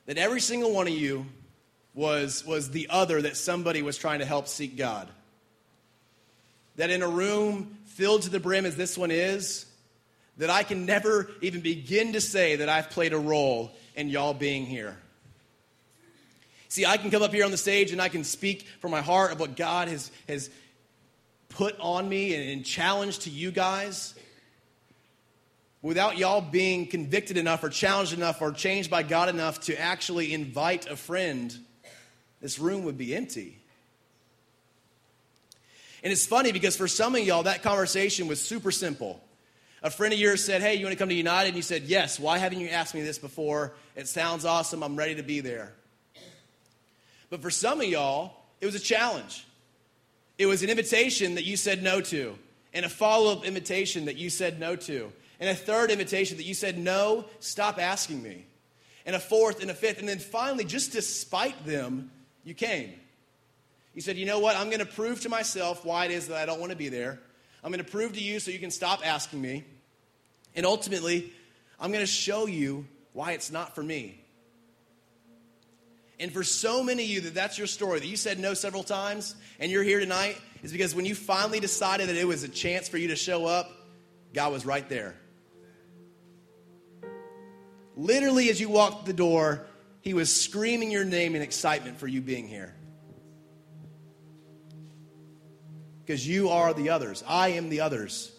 That 0.04 0.18
every 0.18 0.42
single 0.42 0.72
one 0.72 0.86
of 0.86 0.92
you 0.92 1.24
was, 1.94 2.44
was 2.44 2.70
the 2.70 2.88
other 2.90 3.22
that 3.22 3.36
somebody 3.36 3.82
was 3.82 3.96
trying 3.96 4.20
to 4.20 4.24
help 4.24 4.48
seek 4.48 4.76
God. 4.76 5.08
That 6.76 6.90
in 6.90 7.02
a 7.02 7.08
room 7.08 7.76
filled 7.86 8.22
to 8.22 8.30
the 8.30 8.40
brim 8.40 8.64
as 8.64 8.76
this 8.76 8.96
one 8.96 9.10
is, 9.10 9.66
that 10.38 10.50
I 10.50 10.62
can 10.62 10.86
never 10.86 11.30
even 11.42 11.60
begin 11.60 12.14
to 12.14 12.20
say 12.20 12.56
that 12.56 12.68
I've 12.68 12.90
played 12.90 13.12
a 13.12 13.18
role 13.18 13.72
in 13.94 14.08
y'all 14.08 14.32
being 14.32 14.64
here. 14.64 14.96
See, 16.68 16.86
I 16.86 16.96
can 16.96 17.10
come 17.10 17.22
up 17.22 17.32
here 17.34 17.44
on 17.44 17.50
the 17.50 17.56
stage 17.56 17.90
and 17.90 18.00
I 18.00 18.08
can 18.08 18.24
speak 18.24 18.66
from 18.80 18.92
my 18.92 19.02
heart 19.02 19.32
of 19.32 19.40
what 19.40 19.56
God 19.56 19.88
has, 19.88 20.10
has 20.28 20.48
put 21.48 21.78
on 21.80 22.08
me 22.08 22.34
and, 22.34 22.48
and 22.48 22.64
challenged 22.64 23.22
to 23.22 23.30
you 23.30 23.50
guys 23.50 24.14
without 25.82 26.16
y'all 26.16 26.40
being 26.40 26.86
convicted 26.86 27.36
enough 27.36 27.64
or 27.64 27.68
challenged 27.68 28.12
enough 28.12 28.40
or 28.40 28.52
changed 28.52 28.88
by 28.88 29.02
God 29.02 29.28
enough 29.28 29.60
to 29.62 29.78
actually 29.78 30.32
invite 30.32 30.88
a 30.88 30.96
friend 30.96 31.58
this 32.40 32.58
room 32.58 32.84
would 32.84 32.98
be 32.98 33.14
empty. 33.14 33.58
And 36.02 36.12
it's 36.12 36.26
funny 36.26 36.52
because 36.52 36.76
for 36.76 36.88
some 36.88 37.14
of 37.14 37.20
y'all, 37.22 37.42
that 37.42 37.62
conversation 37.62 38.26
was 38.26 38.40
super 38.40 38.70
simple. 38.70 39.22
A 39.82 39.90
friend 39.90 40.12
of 40.12 40.20
yours 40.20 40.44
said, 40.44 40.62
Hey, 40.62 40.74
you 40.74 40.84
want 40.84 40.92
to 40.92 40.98
come 40.98 41.08
to 41.08 41.14
United? 41.14 41.48
And 41.48 41.56
you 41.56 41.62
said, 41.62 41.84
Yes. 41.84 42.18
Why 42.18 42.38
haven't 42.38 42.60
you 42.60 42.68
asked 42.68 42.94
me 42.94 43.02
this 43.02 43.18
before? 43.18 43.74
It 43.96 44.08
sounds 44.08 44.44
awesome. 44.44 44.82
I'm 44.82 44.96
ready 44.96 45.16
to 45.16 45.22
be 45.22 45.40
there. 45.40 45.72
But 47.28 47.42
for 47.42 47.50
some 47.50 47.80
of 47.80 47.86
y'all, 47.86 48.34
it 48.60 48.66
was 48.66 48.74
a 48.74 48.80
challenge. 48.80 49.46
It 50.38 50.46
was 50.46 50.62
an 50.62 50.70
invitation 50.70 51.34
that 51.34 51.44
you 51.44 51.56
said 51.56 51.82
no 51.82 52.00
to, 52.00 52.36
and 52.72 52.84
a 52.84 52.88
follow 52.88 53.32
up 53.32 53.44
invitation 53.44 54.06
that 54.06 54.16
you 54.16 54.30
said 54.30 54.58
no 54.58 54.74
to, 54.74 55.12
and 55.38 55.48
a 55.50 55.54
third 55.54 55.90
invitation 55.90 56.38
that 56.38 56.44
you 56.44 56.54
said, 56.54 56.78
No, 56.78 57.26
stop 57.40 57.78
asking 57.78 58.22
me, 58.22 58.46
and 59.06 59.14
a 59.14 59.20
fourth 59.20 59.60
and 59.60 59.70
a 59.70 59.74
fifth. 59.74 59.98
And 59.98 60.08
then 60.08 60.18
finally, 60.18 60.64
just 60.64 60.92
to 60.92 61.02
spite 61.02 61.66
them, 61.66 62.10
you 62.44 62.54
came. 62.54 62.92
You 63.94 64.00
said, 64.00 64.16
you 64.16 64.26
know 64.26 64.38
what? 64.38 64.56
I'm 64.56 64.66
going 64.66 64.80
to 64.80 64.86
prove 64.86 65.20
to 65.22 65.28
myself 65.28 65.84
why 65.84 66.04
it 66.04 66.10
is 66.10 66.28
that 66.28 66.36
I 66.36 66.46
don't 66.46 66.60
want 66.60 66.70
to 66.70 66.78
be 66.78 66.88
there. 66.88 67.18
I'm 67.62 67.70
going 67.70 67.84
to 67.84 67.90
prove 67.90 68.14
to 68.14 68.20
you 68.20 68.40
so 68.40 68.50
you 68.50 68.58
can 68.58 68.70
stop 68.70 69.06
asking 69.06 69.40
me. 69.40 69.64
And 70.54 70.64
ultimately, 70.64 71.32
I'm 71.78 71.90
going 71.90 72.04
to 72.04 72.10
show 72.10 72.46
you 72.46 72.86
why 73.12 73.32
it's 73.32 73.50
not 73.50 73.74
for 73.74 73.82
me. 73.82 74.20
And 76.18 76.32
for 76.32 76.44
so 76.44 76.82
many 76.82 77.04
of 77.04 77.10
you 77.10 77.20
that 77.22 77.34
that's 77.34 77.56
your 77.56 77.66
story, 77.66 77.98
that 77.98 78.06
you 78.06 78.16
said 78.16 78.38
no 78.38 78.52
several 78.54 78.82
times 78.82 79.34
and 79.58 79.70
you're 79.70 79.82
here 79.82 80.00
tonight, 80.00 80.36
is 80.62 80.70
because 80.70 80.94
when 80.94 81.06
you 81.06 81.14
finally 81.14 81.60
decided 81.60 82.08
that 82.10 82.16
it 82.16 82.28
was 82.28 82.42
a 82.42 82.48
chance 82.48 82.88
for 82.88 82.98
you 82.98 83.08
to 83.08 83.16
show 83.16 83.46
up, 83.46 83.70
God 84.34 84.52
was 84.52 84.66
right 84.66 84.86
there. 84.88 85.16
Literally, 87.96 88.50
as 88.50 88.60
you 88.60 88.68
walked 88.68 89.06
the 89.06 89.12
door, 89.12 89.66
he 90.00 90.14
was 90.14 90.34
screaming 90.34 90.90
your 90.90 91.04
name 91.04 91.34
in 91.34 91.42
excitement 91.42 91.98
for 91.98 92.06
you 92.06 92.20
being 92.20 92.48
here. 92.48 92.74
Because 96.00 96.26
you 96.26 96.48
are 96.48 96.72
the 96.72 96.90
others. 96.90 97.22
I 97.26 97.50
am 97.50 97.68
the 97.68 97.82
others. 97.82 98.32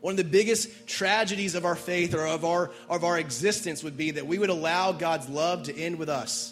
One 0.00 0.12
of 0.12 0.16
the 0.18 0.24
biggest 0.24 0.86
tragedies 0.86 1.54
of 1.54 1.64
our 1.64 1.76
faith 1.76 2.14
or 2.14 2.26
of 2.26 2.44
our, 2.44 2.70
of 2.90 3.04
our 3.04 3.18
existence 3.18 3.82
would 3.82 3.96
be 3.96 4.10
that 4.12 4.26
we 4.26 4.38
would 4.38 4.50
allow 4.50 4.92
God's 4.92 5.28
love 5.28 5.64
to 5.64 5.78
end 5.78 5.98
with 5.98 6.10
us. 6.10 6.50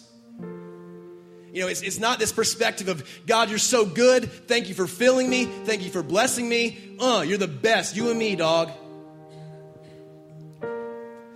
You 1.51 1.61
know, 1.61 1.67
it's, 1.67 1.83
it's 1.83 1.99
not 1.99 2.17
this 2.17 2.31
perspective 2.31 2.87
of, 2.87 3.07
God, 3.27 3.49
you're 3.51 3.59
so 3.59 3.85
good. 3.85 4.31
Thank 4.47 4.69
you 4.69 4.73
for 4.73 4.87
filling 4.87 5.29
me. 5.29 5.45
Thank 5.45 5.83
you 5.83 5.91
for 5.91 6.01
blessing 6.01 6.49
me. 6.49 6.97
Uh, 6.99 7.23
you're 7.27 7.37
the 7.37 7.47
best. 7.47 7.95
You 7.95 8.09
and 8.09 8.17
me, 8.17 8.35
dog 8.35 8.71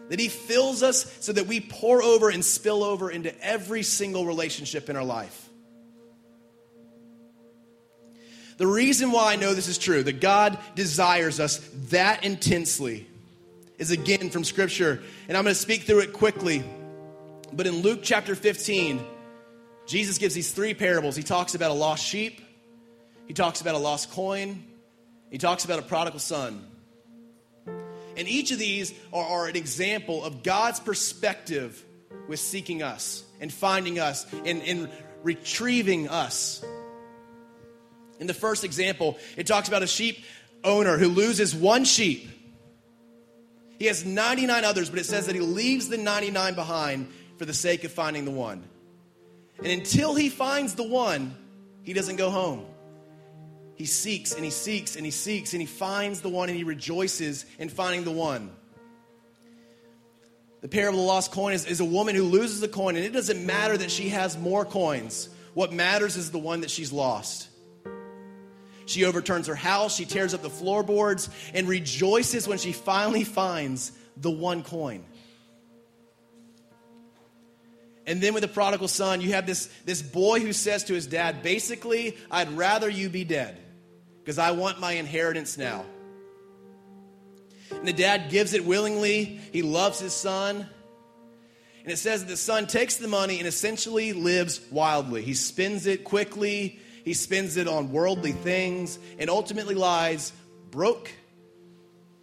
that 0.10 0.20
He 0.20 0.28
fills 0.30 0.84
us 0.84 1.18
so 1.20 1.34
that 1.34 1.48
we 1.48 1.60
pour 1.60 2.02
over 2.02 2.30
and 2.30 2.44
spill 2.44 2.84
over 2.84 3.10
into 3.10 3.38
every 3.44 3.84
single 3.84 4.26
relationship 4.26 4.90
in 4.90 4.96
our 4.96 5.04
life. 5.04 5.48
The 8.58 8.68
reason 8.68 9.12
why 9.12 9.34
I 9.34 9.36
know 9.36 9.54
this 9.54 9.68
is 9.68 9.78
true, 9.78 10.02
that 10.04 10.20
God 10.20 10.58
desires 10.74 11.40
us 11.40 11.58
that 11.90 12.24
intensely, 12.24 13.08
is 13.78 13.92
again 13.92 14.32
from 14.32 14.44
Scripture. 14.44 15.02
And 15.28 15.38
I'm 15.38 15.44
going 15.44 15.54
to 15.54 15.62
speak 15.62 15.84
through 15.84 16.00
it 16.00 16.14
quickly. 16.14 16.64
But 17.54 17.68
in 17.68 17.76
Luke 17.76 18.00
chapter 18.02 18.34
15, 18.34 19.06
Jesus 19.86 20.18
gives 20.18 20.34
these 20.34 20.52
three 20.52 20.74
parables. 20.74 21.16
He 21.16 21.24
talks 21.24 21.54
about 21.54 21.72
a 21.72 21.76
lost 21.76 22.04
sheep, 22.04 22.42
he 23.28 23.34
talks 23.34 23.62
about 23.62 23.76
a 23.76 23.80
lost 23.80 24.12
coin, 24.12 24.64
he 25.30 25.38
talks 25.38 25.64
about 25.64 25.80
a 25.80 25.84
prodigal 25.84 26.20
son. 26.20 26.66
And 28.18 28.28
each 28.28 28.52
of 28.52 28.60
these 28.60 28.94
are, 29.14 29.24
are 29.24 29.48
an 29.48 29.56
example 29.56 30.24
of 30.24 30.44
God's 30.44 30.80
perspective 30.80 31.84
with 32.28 32.40
seeking 32.40 32.82
us 32.84 33.24
and 33.40 33.54
finding 33.54 34.00
us 34.00 34.26
and, 34.46 34.62
and 34.64 34.90
retrieving 35.24 36.10
us. 36.10 36.66
In 38.20 38.28
the 38.28 38.34
first 38.34 38.64
example, 38.64 39.18
it 39.38 39.46
talks 39.46 39.68
about 39.68 39.84
a 39.84 39.88
sheep 39.88 40.26
owner 40.64 40.98
who 40.98 41.10
loses 41.10 41.56
one 41.56 41.86
sheep. 41.86 42.28
He 43.78 43.86
has 43.86 44.04
99 44.04 44.66
others, 44.66 44.90
but 44.90 44.98
it 44.98 45.06
says 45.06 45.28
that 45.28 45.36
he 45.36 45.42
leaves 45.42 45.88
the 45.88 45.98
99 45.98 46.56
behind 46.56 47.08
for 47.38 47.46
the 47.46 47.54
sake 47.54 47.84
of 47.84 47.92
finding 47.92 48.26
the 48.26 48.32
one. 48.32 48.64
And 49.60 49.68
until 49.68 50.16
he 50.16 50.30
finds 50.30 50.74
the 50.74 50.84
one, 50.84 51.36
he 51.84 51.94
doesn't 51.94 52.16
go 52.16 52.32
home 52.32 52.66
he 53.78 53.86
seeks 53.86 54.34
and 54.34 54.44
he 54.44 54.50
seeks 54.50 54.96
and 54.96 55.06
he 55.06 55.12
seeks 55.12 55.54
and 55.54 55.62
he 55.62 55.68
finds 55.68 56.22
the 56.22 56.30
one 56.30 56.50
and 56.50 56.58
he 56.58 56.64
rejoices 56.64 57.46
in 57.60 57.70
finding 57.70 58.04
the 58.04 58.12
one. 58.12 58.50
The 60.62 60.68
parable 60.68 60.98
of 60.98 61.04
the 61.04 61.08
lost 61.08 61.32
coin 61.32 61.54
is, 61.54 61.68
is 61.68 61.80
a 61.80 61.86
woman 61.86 62.16
who 62.16 62.24
loses 62.24 62.64
a 62.64 62.68
coin, 62.68 62.96
and 62.96 63.06
it 63.06 63.14
doesn't 63.14 63.46
matter 63.46 63.78
that 63.78 63.92
she 63.92 64.10
has 64.10 64.36
more 64.36 64.66
coins. 64.66 65.30
What 65.54 65.72
matters 65.72 66.18
is 66.18 66.32
the 66.32 66.40
one 66.40 66.62
that 66.62 66.72
she's 66.72 66.92
lost. 66.92 67.48
She 68.88 69.06
overturns 69.06 69.46
her 69.46 69.56
house, 69.56 69.96
she 69.96 70.06
tears 70.06 70.34
up 70.34 70.42
the 70.42 70.50
floorboards, 70.50 71.30
and 71.54 71.68
rejoices 71.68 72.48
when 72.48 72.58
she 72.58 72.72
finally 72.72 73.24
finds 73.24 73.92
the 74.16 74.32
one 74.32 74.64
coin. 74.64 75.06
And 78.08 78.22
then 78.22 78.34
with 78.34 78.42
the 78.42 78.48
prodigal 78.48 78.88
son, 78.88 79.22
you 79.22 79.34
have 79.34 79.46
this, 79.46 79.70
this 79.86 80.02
boy 80.02 80.40
who 80.40 80.54
says 80.54 80.86
to 80.86 80.96
his 80.96 81.06
dad, 81.06 81.44
basically, 81.44 82.18
I'd 82.32 82.50
rather 82.58 82.90
you 82.90 83.10
be 83.10 83.24
dead 83.24 83.60
because 84.28 84.40
I 84.40 84.52
want 84.52 84.82
my 84.82 84.92
inheritance 84.92 85.58
now. 85.58 85.86
And 87.72 87.88
the 87.88 87.94
dad 87.94 88.30
gives 88.30 88.52
it 88.52 88.66
willingly. 88.66 89.24
He 89.54 89.62
loves 89.62 90.02
his 90.02 90.12
son. 90.12 90.68
And 91.84 91.92
it 91.94 91.96
says 91.96 92.26
that 92.26 92.28
the 92.28 92.36
son 92.36 92.68
takes 92.68 92.98
the 92.98 93.08
money 93.08 93.38
and 93.40 93.48
essentially 93.48 94.12
lives 94.12 94.60
wildly. 94.70 95.22
He 95.22 95.34
spends 95.34 95.86
it 95.86 96.04
quickly, 96.04 96.78
he 97.06 97.14
spends 97.14 97.56
it 97.56 97.70
on 97.70 97.94
worldly 97.94 98.34
things, 98.34 99.00
and 99.18 99.30
ultimately 99.30 99.76
lies 99.76 100.34
broke, 100.72 101.10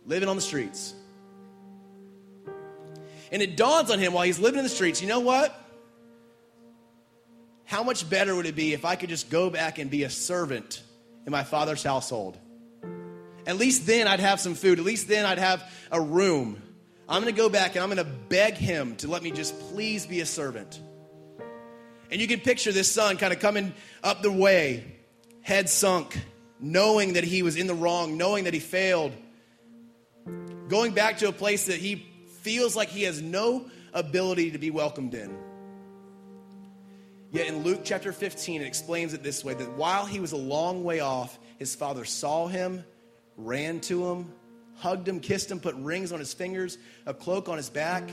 living 0.04 0.28
on 0.28 0.36
the 0.36 0.42
streets. 0.42 0.92
And 3.32 3.40
it 3.40 3.56
dawns 3.56 3.90
on 3.90 3.98
him 3.98 4.12
while 4.12 4.24
he's 4.24 4.38
living 4.38 4.58
in 4.58 4.64
the 4.64 4.68
streets 4.68 5.00
you 5.00 5.08
know 5.08 5.20
what? 5.20 5.58
How 7.64 7.82
much 7.82 8.10
better 8.10 8.36
would 8.36 8.44
it 8.44 8.54
be 8.54 8.74
if 8.74 8.84
I 8.84 8.94
could 8.94 9.08
just 9.08 9.30
go 9.30 9.48
back 9.48 9.78
and 9.78 9.90
be 9.90 10.02
a 10.02 10.10
servant 10.10 10.82
in 11.26 11.32
my 11.32 11.44
father's 11.44 11.82
household. 11.82 12.38
At 13.46 13.56
least 13.56 13.86
then 13.86 14.08
I'd 14.08 14.20
have 14.20 14.40
some 14.40 14.54
food. 14.54 14.78
At 14.78 14.84
least 14.84 15.08
then 15.08 15.26
I'd 15.26 15.38
have 15.38 15.70
a 15.90 16.00
room. 16.00 16.62
I'm 17.08 17.22
going 17.22 17.34
to 17.34 17.38
go 17.38 17.48
back 17.48 17.74
and 17.74 17.82
I'm 17.82 17.90
going 17.90 18.04
to 18.04 18.12
beg 18.28 18.54
him 18.54 18.96
to 18.96 19.08
let 19.08 19.22
me 19.22 19.30
just 19.30 19.58
please 19.70 20.06
be 20.06 20.20
a 20.20 20.26
servant. 20.26 20.80
And 22.10 22.20
you 22.20 22.26
can 22.26 22.40
picture 22.40 22.72
this 22.72 22.90
son 22.90 23.16
kind 23.16 23.32
of 23.32 23.40
coming 23.40 23.74
up 24.02 24.22
the 24.22 24.32
way, 24.32 24.96
head 25.42 25.68
sunk, 25.68 26.18
knowing 26.60 27.14
that 27.14 27.24
he 27.24 27.42
was 27.42 27.56
in 27.56 27.66
the 27.66 27.74
wrong, 27.74 28.16
knowing 28.16 28.44
that 28.44 28.54
he 28.54 28.60
failed, 28.60 29.12
going 30.68 30.92
back 30.92 31.18
to 31.18 31.28
a 31.28 31.32
place 31.32 31.66
that 31.66 31.78
he 31.78 32.06
feels 32.40 32.76
like 32.76 32.88
he 32.88 33.02
has 33.02 33.20
no 33.20 33.68
ability 33.92 34.52
to 34.52 34.58
be 34.58 34.70
welcomed 34.70 35.14
in. 35.14 35.36
Yet 37.34 37.48
in 37.48 37.64
Luke 37.64 37.80
chapter 37.82 38.12
15, 38.12 38.62
it 38.62 38.64
explains 38.64 39.12
it 39.12 39.24
this 39.24 39.44
way 39.44 39.54
that 39.54 39.72
while 39.72 40.06
he 40.06 40.20
was 40.20 40.30
a 40.30 40.36
long 40.36 40.84
way 40.84 41.00
off, 41.00 41.36
his 41.58 41.74
father 41.74 42.04
saw 42.04 42.46
him, 42.46 42.84
ran 43.36 43.80
to 43.80 44.06
him, 44.06 44.32
hugged 44.76 45.08
him, 45.08 45.18
kissed 45.18 45.50
him, 45.50 45.58
put 45.58 45.74
rings 45.74 46.12
on 46.12 46.20
his 46.20 46.32
fingers, 46.32 46.78
a 47.06 47.12
cloak 47.12 47.48
on 47.48 47.56
his 47.56 47.68
back, 47.68 48.08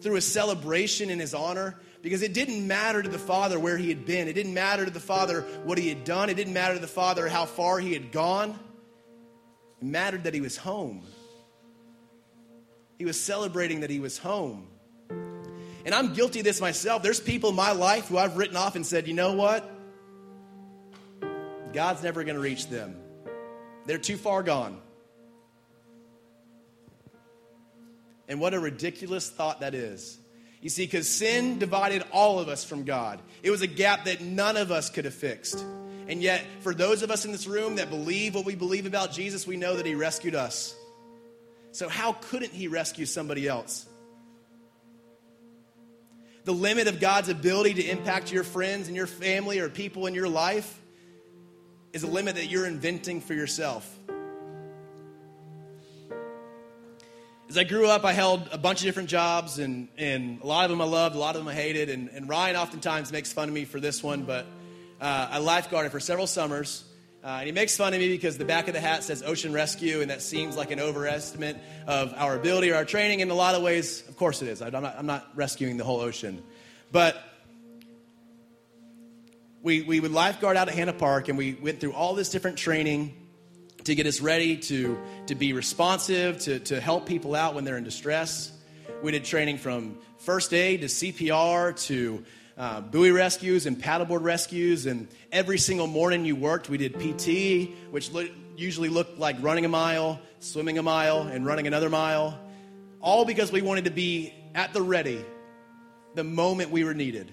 threw 0.00 0.14
a 0.14 0.20
celebration 0.20 1.10
in 1.10 1.18
his 1.18 1.34
honor 1.34 1.80
because 2.02 2.22
it 2.22 2.32
didn't 2.32 2.64
matter 2.68 3.02
to 3.02 3.08
the 3.08 3.18
father 3.18 3.58
where 3.58 3.76
he 3.76 3.88
had 3.88 4.06
been. 4.06 4.28
It 4.28 4.34
didn't 4.34 4.54
matter 4.54 4.84
to 4.84 4.92
the 4.92 5.00
father 5.00 5.40
what 5.64 5.76
he 5.76 5.88
had 5.88 6.04
done. 6.04 6.30
It 6.30 6.34
didn't 6.34 6.54
matter 6.54 6.74
to 6.74 6.80
the 6.80 6.86
father 6.86 7.28
how 7.28 7.46
far 7.46 7.80
he 7.80 7.94
had 7.94 8.12
gone. 8.12 8.56
It 9.82 9.84
mattered 9.84 10.22
that 10.22 10.34
he 10.34 10.40
was 10.40 10.56
home. 10.56 11.02
He 12.96 13.04
was 13.04 13.20
celebrating 13.20 13.80
that 13.80 13.90
he 13.90 13.98
was 13.98 14.18
home. 14.18 14.68
And 15.84 15.94
I'm 15.94 16.12
guilty 16.12 16.40
of 16.40 16.44
this 16.44 16.60
myself. 16.60 17.02
There's 17.02 17.20
people 17.20 17.50
in 17.50 17.56
my 17.56 17.72
life 17.72 18.08
who 18.08 18.18
I've 18.18 18.36
written 18.36 18.56
off 18.56 18.76
and 18.76 18.86
said, 18.86 19.08
you 19.08 19.14
know 19.14 19.32
what? 19.32 19.68
God's 21.72 22.02
never 22.02 22.24
going 22.24 22.36
to 22.36 22.42
reach 22.42 22.68
them. 22.68 22.96
They're 23.86 23.98
too 23.98 24.16
far 24.16 24.42
gone. 24.42 24.78
And 28.28 28.40
what 28.40 28.54
a 28.54 28.60
ridiculous 28.60 29.28
thought 29.28 29.60
that 29.60 29.74
is. 29.74 30.18
You 30.60 30.68
see, 30.68 30.84
because 30.84 31.08
sin 31.08 31.58
divided 31.58 32.04
all 32.12 32.38
of 32.38 32.48
us 32.48 32.64
from 32.64 32.84
God, 32.84 33.18
it 33.42 33.50
was 33.50 33.62
a 33.62 33.66
gap 33.66 34.04
that 34.04 34.20
none 34.20 34.56
of 34.56 34.70
us 34.70 34.90
could 34.90 35.06
have 35.06 35.14
fixed. 35.14 35.64
And 36.06 36.22
yet, 36.22 36.44
for 36.60 36.74
those 36.74 37.02
of 37.02 37.10
us 37.10 37.24
in 37.24 37.32
this 37.32 37.46
room 37.46 37.76
that 37.76 37.88
believe 37.88 38.34
what 38.34 38.44
we 38.44 38.54
believe 38.54 38.84
about 38.84 39.12
Jesus, 39.12 39.46
we 39.46 39.56
know 39.56 39.76
that 39.76 39.86
He 39.86 39.94
rescued 39.94 40.34
us. 40.34 40.74
So, 41.72 41.88
how 41.88 42.12
couldn't 42.12 42.52
He 42.52 42.68
rescue 42.68 43.06
somebody 43.06 43.48
else? 43.48 43.86
The 46.50 46.56
limit 46.56 46.88
of 46.88 46.98
God's 46.98 47.28
ability 47.28 47.74
to 47.74 47.88
impact 47.88 48.32
your 48.32 48.42
friends 48.42 48.88
and 48.88 48.96
your 48.96 49.06
family 49.06 49.60
or 49.60 49.68
people 49.68 50.06
in 50.06 50.14
your 50.14 50.28
life 50.28 50.80
is 51.92 52.02
a 52.02 52.08
limit 52.08 52.34
that 52.34 52.46
you're 52.46 52.66
inventing 52.66 53.20
for 53.20 53.34
yourself. 53.34 53.88
As 57.48 57.56
I 57.56 57.62
grew 57.62 57.86
up, 57.86 58.04
I 58.04 58.12
held 58.12 58.48
a 58.50 58.58
bunch 58.58 58.80
of 58.80 58.86
different 58.86 59.08
jobs, 59.08 59.60
and, 59.60 59.86
and 59.96 60.40
a 60.42 60.46
lot 60.48 60.64
of 60.64 60.70
them 60.70 60.80
I 60.80 60.86
loved, 60.86 61.14
a 61.14 61.20
lot 61.20 61.36
of 61.36 61.40
them 61.40 61.46
I 61.46 61.54
hated. 61.54 61.88
And, 61.88 62.08
and 62.08 62.28
Ryan 62.28 62.56
oftentimes 62.56 63.12
makes 63.12 63.32
fun 63.32 63.48
of 63.48 63.54
me 63.54 63.64
for 63.64 63.78
this 63.78 64.02
one, 64.02 64.24
but 64.24 64.44
uh, 65.00 65.28
I 65.30 65.38
lifeguarded 65.38 65.92
for 65.92 66.00
several 66.00 66.26
summers. 66.26 66.82
Uh, 67.22 67.36
and 67.40 67.46
he 67.46 67.52
makes 67.52 67.76
fun 67.76 67.92
of 67.92 68.00
me 68.00 68.08
because 68.08 68.38
the 68.38 68.46
back 68.46 68.66
of 68.66 68.72
the 68.72 68.80
hat 68.80 69.04
says 69.04 69.22
ocean 69.22 69.52
rescue, 69.52 70.00
and 70.00 70.10
that 70.10 70.22
seems 70.22 70.56
like 70.56 70.70
an 70.70 70.80
overestimate 70.80 71.58
of 71.86 72.14
our 72.16 72.34
ability 72.34 72.70
or 72.70 72.76
our 72.76 72.84
training. 72.86 73.20
In 73.20 73.30
a 73.30 73.34
lot 73.34 73.54
of 73.54 73.62
ways, 73.62 74.08
of 74.08 74.16
course 74.16 74.40
it 74.40 74.48
is. 74.48 74.62
I'm 74.62 74.72
not, 74.72 74.94
I'm 74.98 75.04
not 75.04 75.28
rescuing 75.34 75.76
the 75.76 75.84
whole 75.84 76.00
ocean. 76.00 76.42
But 76.90 77.22
we, 79.62 79.82
we 79.82 80.00
would 80.00 80.12
lifeguard 80.12 80.56
out 80.56 80.68
at 80.68 80.74
Hanna 80.74 80.94
Park, 80.94 81.28
and 81.28 81.36
we 81.36 81.52
went 81.52 81.78
through 81.78 81.92
all 81.92 82.14
this 82.14 82.30
different 82.30 82.56
training 82.56 83.14
to 83.84 83.94
get 83.94 84.06
us 84.06 84.22
ready 84.22 84.56
to, 84.56 84.98
to 85.26 85.34
be 85.34 85.52
responsive, 85.52 86.38
to, 86.38 86.58
to 86.60 86.80
help 86.80 87.04
people 87.04 87.34
out 87.34 87.54
when 87.54 87.64
they're 87.64 87.76
in 87.76 87.84
distress. 87.84 88.50
We 89.02 89.12
did 89.12 89.26
training 89.26 89.58
from 89.58 89.98
first 90.18 90.54
aid 90.54 90.80
to 90.82 90.86
CPR 90.86 91.78
to 91.86 92.24
uh, 92.60 92.82
buoy 92.82 93.10
rescues 93.10 93.64
and 93.64 93.82
paddleboard 93.82 94.22
rescues. 94.22 94.84
And 94.84 95.08
every 95.32 95.56
single 95.56 95.86
morning 95.86 96.26
you 96.26 96.36
worked, 96.36 96.68
we 96.68 96.76
did 96.76 96.92
PT, 97.00 97.70
which 97.90 98.12
lo- 98.12 98.28
usually 98.54 98.90
looked 98.90 99.18
like 99.18 99.36
running 99.40 99.64
a 99.64 99.68
mile, 99.68 100.20
swimming 100.40 100.76
a 100.76 100.82
mile, 100.82 101.22
and 101.22 101.46
running 101.46 101.66
another 101.66 101.88
mile. 101.88 102.38
All 103.00 103.24
because 103.24 103.50
we 103.50 103.62
wanted 103.62 103.86
to 103.86 103.90
be 103.90 104.34
at 104.54 104.74
the 104.74 104.82
ready 104.82 105.24
the 106.14 106.22
moment 106.22 106.70
we 106.70 106.84
were 106.84 106.92
needed. 106.92 107.32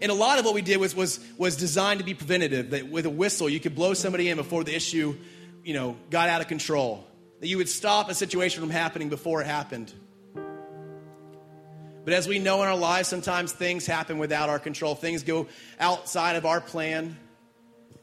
And 0.00 0.12
a 0.12 0.14
lot 0.14 0.38
of 0.38 0.44
what 0.44 0.54
we 0.54 0.62
did 0.62 0.76
was, 0.76 0.94
was, 0.94 1.18
was 1.36 1.56
designed 1.56 1.98
to 1.98 2.04
be 2.04 2.14
preventative, 2.14 2.70
that 2.70 2.88
with 2.88 3.06
a 3.06 3.10
whistle, 3.10 3.48
you 3.48 3.58
could 3.58 3.74
blow 3.74 3.92
somebody 3.92 4.28
in 4.28 4.36
before 4.36 4.62
the 4.62 4.72
issue, 4.72 5.16
you 5.64 5.74
know, 5.74 5.96
got 6.10 6.28
out 6.28 6.40
of 6.40 6.46
control. 6.46 7.04
That 7.40 7.48
you 7.48 7.56
would 7.56 7.68
stop 7.68 8.08
a 8.08 8.14
situation 8.14 8.60
from 8.60 8.70
happening 8.70 9.08
before 9.08 9.40
it 9.40 9.48
happened. 9.48 9.92
But 12.08 12.14
as 12.14 12.26
we 12.26 12.38
know 12.38 12.62
in 12.62 12.68
our 12.68 12.74
lives, 12.74 13.06
sometimes 13.06 13.52
things 13.52 13.84
happen 13.84 14.16
without 14.16 14.48
our 14.48 14.58
control. 14.58 14.94
Things 14.94 15.24
go 15.24 15.46
outside 15.78 16.36
of 16.36 16.46
our 16.46 16.58
plan. 16.58 17.18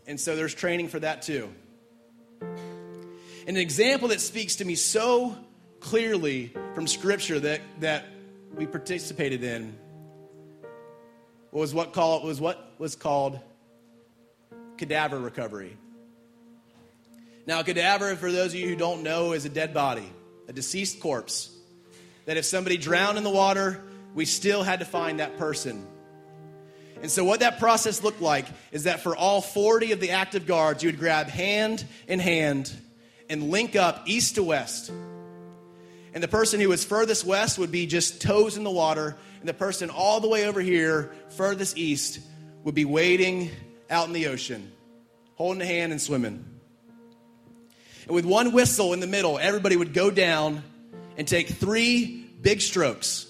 And 0.05 0.19
so 0.19 0.35
there's 0.35 0.53
training 0.53 0.89
for 0.89 0.99
that 0.99 1.23
too. 1.23 1.49
An 3.47 3.57
example 3.57 4.09
that 4.09 4.21
speaks 4.21 4.57
to 4.57 4.65
me 4.65 4.75
so 4.75 5.35
clearly 5.79 6.53
from 6.75 6.85
Scripture 6.85 7.39
that, 7.39 7.61
that 7.79 8.05
we 8.55 8.67
participated 8.67 9.43
in 9.43 9.75
was 11.51 11.73
what, 11.73 11.91
call, 11.91 12.21
was 12.21 12.39
what 12.39 12.73
was 12.77 12.95
called 12.95 13.39
cadaver 14.77 15.17
recovery. 15.17 15.75
Now, 17.47 17.61
a 17.61 17.63
cadaver, 17.63 18.15
for 18.15 18.31
those 18.31 18.53
of 18.53 18.59
you 18.59 18.69
who 18.69 18.75
don't 18.75 19.01
know, 19.01 19.31
is 19.31 19.45
a 19.45 19.49
dead 19.49 19.73
body, 19.73 20.07
a 20.47 20.53
deceased 20.53 20.99
corpse. 20.99 21.49
That 22.25 22.37
if 22.37 22.45
somebody 22.45 22.77
drowned 22.77 23.17
in 23.17 23.23
the 23.23 23.31
water, 23.31 23.83
we 24.15 24.25
still 24.25 24.63
had 24.63 24.79
to 24.79 24.85
find 24.85 25.19
that 25.19 25.37
person. 25.37 25.85
And 27.01 27.11
so, 27.11 27.23
what 27.23 27.41
that 27.41 27.59
process 27.59 28.01
looked 28.01 28.21
like 28.21 28.47
is 28.71 28.85
that 28.85 29.01
for 29.01 29.15
all 29.15 29.41
40 29.41 29.91
of 29.91 29.99
the 29.99 30.11
active 30.11 30.47
guards, 30.47 30.81
you 30.81 30.89
would 30.89 30.97
grab 30.97 31.27
hand 31.27 31.85
in 32.07 32.19
hand 32.19 32.73
and 33.29 33.51
link 33.51 33.75
up 33.75 34.03
east 34.07 34.35
to 34.35 34.43
west. 34.43 34.91
And 36.13 36.23
the 36.23 36.29
person 36.29 36.61
who 36.61 36.69
was 36.69 36.85
furthest 36.85 37.25
west 37.25 37.59
would 37.59 37.71
be 37.71 37.85
just 37.85 38.21
toes 38.21 38.55
in 38.55 38.63
the 38.63 38.71
water, 38.71 39.17
and 39.41 39.49
the 39.49 39.53
person 39.53 39.89
all 39.89 40.21
the 40.21 40.29
way 40.29 40.47
over 40.47 40.61
here, 40.61 41.13
furthest 41.31 41.77
east, 41.77 42.21
would 42.63 42.73
be 42.73 42.85
wading 42.85 43.51
out 43.89 44.07
in 44.07 44.13
the 44.13 44.27
ocean, 44.27 44.71
holding 45.35 45.61
a 45.61 45.65
hand 45.65 45.91
and 45.91 46.01
swimming. 46.01 46.43
And 48.05 48.15
with 48.15 48.25
one 48.25 48.53
whistle 48.53 48.93
in 48.93 49.01
the 49.01 49.07
middle, 49.07 49.37
everybody 49.37 49.75
would 49.75 49.93
go 49.93 50.09
down 50.09 50.63
and 51.17 51.27
take 51.27 51.49
three 51.49 52.25
big 52.41 52.61
strokes. 52.61 53.24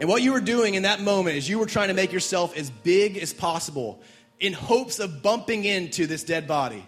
And 0.00 0.08
what 0.08 0.22
you 0.22 0.32
were 0.32 0.40
doing 0.40 0.74
in 0.74 0.82
that 0.82 1.00
moment 1.00 1.36
is 1.36 1.48
you 1.48 1.58
were 1.58 1.66
trying 1.66 1.88
to 1.88 1.94
make 1.94 2.12
yourself 2.12 2.56
as 2.56 2.70
big 2.70 3.18
as 3.18 3.32
possible 3.32 4.02
in 4.40 4.52
hopes 4.52 4.98
of 4.98 5.22
bumping 5.22 5.64
into 5.64 6.06
this 6.06 6.24
dead 6.24 6.48
body. 6.48 6.84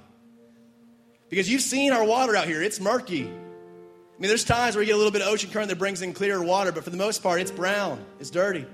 Because 1.28 1.50
you've 1.50 1.62
seen 1.62 1.92
our 1.92 2.04
water 2.04 2.36
out 2.36 2.46
here, 2.46 2.62
it's 2.62 2.80
murky. 2.80 3.24
I 3.24 4.20
mean, 4.20 4.28
there's 4.28 4.44
times 4.44 4.76
where 4.76 4.82
you 4.82 4.88
get 4.88 4.94
a 4.94 4.98
little 4.98 5.12
bit 5.12 5.22
of 5.22 5.28
ocean 5.28 5.50
current 5.50 5.68
that 5.68 5.78
brings 5.78 6.02
in 6.02 6.12
clearer 6.12 6.42
water, 6.42 6.72
but 6.72 6.84
for 6.84 6.90
the 6.90 6.96
most 6.96 7.22
part, 7.22 7.40
it's 7.40 7.50
brown, 7.50 8.04
it's 8.20 8.30
dirty. 8.30 8.66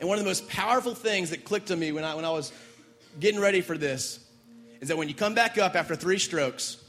And 0.00 0.08
one 0.08 0.18
of 0.18 0.24
the 0.24 0.28
most 0.28 0.48
powerful 0.48 0.94
things 0.94 1.30
that 1.30 1.44
clicked 1.44 1.68
to 1.68 1.76
me 1.76 1.92
when 1.92 2.04
I, 2.04 2.14
when 2.14 2.24
I 2.24 2.30
was 2.30 2.52
getting 3.18 3.40
ready 3.40 3.60
for 3.60 3.76
this 3.76 4.18
is 4.80 4.88
that 4.88 4.96
when 4.96 5.08
you 5.08 5.14
come 5.14 5.34
back 5.34 5.58
up 5.58 5.74
after 5.74 5.94
three 5.94 6.18
strokes, 6.18 6.82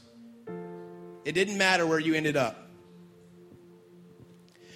it 1.26 1.32
didn't 1.32 1.58
matter 1.58 1.86
where 1.86 1.98
you 1.98 2.14
ended 2.14 2.36
up. 2.36 2.61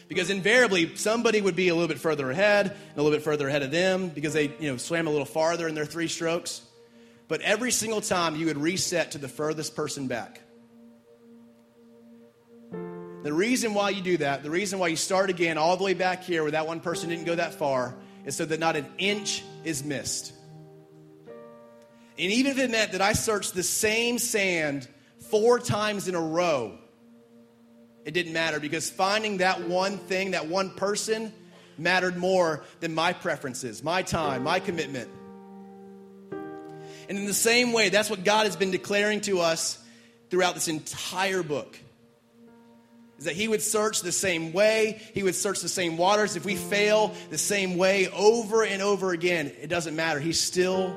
Because 0.08 0.30
invariably, 0.30 0.94
somebody 0.96 1.40
would 1.40 1.56
be 1.56 1.68
a 1.68 1.74
little 1.74 1.88
bit 1.88 1.98
further 1.98 2.30
ahead, 2.30 2.66
and 2.66 2.98
a 2.98 3.02
little 3.02 3.16
bit 3.16 3.24
further 3.24 3.48
ahead 3.48 3.62
of 3.62 3.70
them, 3.70 4.08
because 4.08 4.34
they 4.34 4.52
you 4.60 4.70
know, 4.70 4.76
swam 4.76 5.06
a 5.06 5.10
little 5.10 5.26
farther 5.26 5.66
in 5.66 5.74
their 5.74 5.84
three 5.84 6.08
strokes. 6.08 6.62
But 7.28 7.40
every 7.40 7.72
single 7.72 8.00
time, 8.00 8.36
you 8.36 8.46
would 8.46 8.58
reset 8.58 9.12
to 9.12 9.18
the 9.18 9.28
furthest 9.28 9.74
person 9.74 10.06
back. 10.06 10.40
The 13.24 13.32
reason 13.32 13.74
why 13.74 13.90
you 13.90 14.02
do 14.02 14.16
that, 14.18 14.44
the 14.44 14.50
reason 14.50 14.78
why 14.78 14.86
you 14.86 14.94
start 14.94 15.30
again 15.30 15.58
all 15.58 15.76
the 15.76 15.82
way 15.82 15.94
back 15.94 16.22
here 16.22 16.42
where 16.42 16.52
that 16.52 16.68
one 16.68 16.78
person 16.78 17.08
didn't 17.08 17.24
go 17.24 17.34
that 17.34 17.54
far, 17.54 17.96
is 18.24 18.36
so 18.36 18.44
that 18.44 18.60
not 18.60 18.76
an 18.76 18.86
inch 18.98 19.42
is 19.64 19.82
missed. 19.82 20.32
And 22.18 22.32
even 22.32 22.52
if 22.52 22.58
it 22.58 22.70
meant 22.70 22.92
that 22.92 23.02
I 23.02 23.12
searched 23.12 23.54
the 23.54 23.64
same 23.64 24.18
sand 24.18 24.86
four 25.30 25.58
times 25.58 26.06
in 26.06 26.14
a 26.14 26.20
row, 26.20 26.78
it 28.06 28.14
didn't 28.14 28.32
matter 28.32 28.60
because 28.60 28.88
finding 28.88 29.38
that 29.38 29.68
one 29.68 29.98
thing, 29.98 30.30
that 30.30 30.46
one 30.46 30.70
person, 30.70 31.32
mattered 31.76 32.16
more 32.16 32.64
than 32.80 32.94
my 32.94 33.12
preferences, 33.12 33.82
my 33.82 34.00
time, 34.02 34.44
my 34.44 34.60
commitment. 34.60 35.10
And 37.08 37.18
in 37.18 37.26
the 37.26 37.34
same 37.34 37.72
way, 37.72 37.88
that's 37.88 38.08
what 38.08 38.24
God 38.24 38.46
has 38.46 38.56
been 38.56 38.70
declaring 38.70 39.20
to 39.22 39.40
us 39.40 39.82
throughout 40.30 40.54
this 40.54 40.68
entire 40.68 41.42
book. 41.42 41.78
Is 43.18 43.24
that 43.24 43.34
He 43.34 43.48
would 43.48 43.62
search 43.62 44.02
the 44.02 44.12
same 44.12 44.52
way, 44.52 45.02
He 45.12 45.24
would 45.24 45.34
search 45.34 45.60
the 45.60 45.68
same 45.68 45.96
waters. 45.96 46.36
If 46.36 46.44
we 46.44 46.54
fail 46.54 47.12
the 47.30 47.38
same 47.38 47.76
way 47.76 48.08
over 48.08 48.64
and 48.64 48.82
over 48.82 49.12
again, 49.12 49.52
it 49.60 49.66
doesn't 49.66 49.96
matter. 49.96 50.20
He's 50.20 50.40
still 50.40 50.94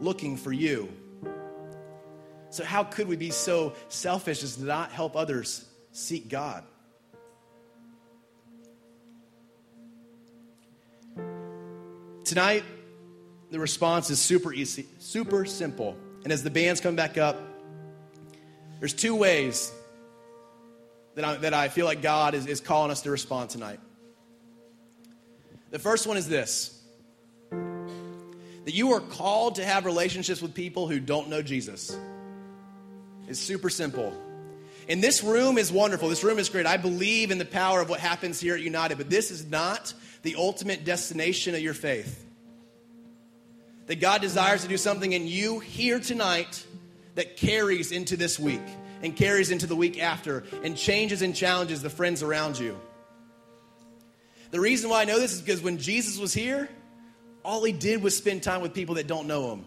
looking 0.00 0.36
for 0.36 0.52
you. 0.52 0.92
So, 2.50 2.62
how 2.64 2.84
could 2.84 3.08
we 3.08 3.16
be 3.16 3.30
so 3.30 3.72
selfish 3.88 4.42
as 4.42 4.56
to 4.56 4.64
not 4.64 4.92
help 4.92 5.16
others 5.16 5.64
seek 5.92 6.28
God. 6.28 6.64
Tonight, 12.24 12.64
the 13.50 13.60
response 13.60 14.08
is 14.08 14.18
super 14.18 14.52
easy, 14.52 14.86
super 14.98 15.44
simple. 15.44 15.96
And 16.24 16.32
as 16.32 16.42
the 16.42 16.50
bands 16.50 16.80
come 16.80 16.96
back 16.96 17.18
up, 17.18 17.36
there's 18.80 18.94
two 18.94 19.14
ways 19.14 19.70
that 21.14 21.24
I, 21.24 21.36
that 21.36 21.52
I 21.52 21.68
feel 21.68 21.84
like 21.84 22.00
God 22.00 22.34
is, 22.34 22.46
is 22.46 22.60
calling 22.60 22.90
us 22.90 23.02
to 23.02 23.10
respond 23.10 23.50
tonight. 23.50 23.80
The 25.70 25.78
first 25.78 26.06
one 26.06 26.16
is 26.16 26.28
this 26.28 26.78
that 27.50 28.74
you 28.74 28.92
are 28.92 29.00
called 29.00 29.56
to 29.56 29.64
have 29.64 29.84
relationships 29.84 30.40
with 30.40 30.54
people 30.54 30.86
who 30.86 31.00
don't 31.00 31.28
know 31.28 31.42
Jesus. 31.42 31.96
It's 33.26 33.40
super 33.40 33.68
simple. 33.68 34.16
And 34.88 35.02
this 35.02 35.22
room 35.22 35.58
is 35.58 35.70
wonderful. 35.70 36.08
This 36.08 36.24
room 36.24 36.38
is 36.38 36.48
great. 36.48 36.66
I 36.66 36.76
believe 36.76 37.30
in 37.30 37.38
the 37.38 37.44
power 37.44 37.80
of 37.80 37.88
what 37.88 38.00
happens 38.00 38.40
here 38.40 38.54
at 38.54 38.60
United, 38.60 38.98
but 38.98 39.08
this 39.08 39.30
is 39.30 39.46
not 39.46 39.94
the 40.22 40.36
ultimate 40.36 40.84
destination 40.84 41.54
of 41.54 41.60
your 41.60 41.74
faith. 41.74 42.24
That 43.86 44.00
God 44.00 44.20
desires 44.20 44.62
to 44.62 44.68
do 44.68 44.76
something 44.76 45.12
in 45.12 45.26
you 45.26 45.58
here 45.58 46.00
tonight 46.00 46.66
that 47.14 47.36
carries 47.36 47.92
into 47.92 48.16
this 48.16 48.38
week 48.38 48.62
and 49.02 49.14
carries 49.14 49.50
into 49.50 49.66
the 49.66 49.76
week 49.76 50.02
after 50.02 50.44
and 50.62 50.76
changes 50.76 51.22
and 51.22 51.34
challenges 51.34 51.82
the 51.82 51.90
friends 51.90 52.22
around 52.22 52.58
you. 52.58 52.78
The 54.50 54.60
reason 54.60 54.90
why 54.90 55.02
I 55.02 55.04
know 55.04 55.18
this 55.18 55.32
is 55.32 55.40
because 55.40 55.62
when 55.62 55.78
Jesus 55.78 56.18
was 56.18 56.32
here, 56.32 56.68
all 57.44 57.64
he 57.64 57.72
did 57.72 58.02
was 58.02 58.16
spend 58.16 58.42
time 58.42 58.60
with 58.60 58.74
people 58.74 58.96
that 58.96 59.06
don't 59.06 59.26
know 59.26 59.52
him. 59.52 59.64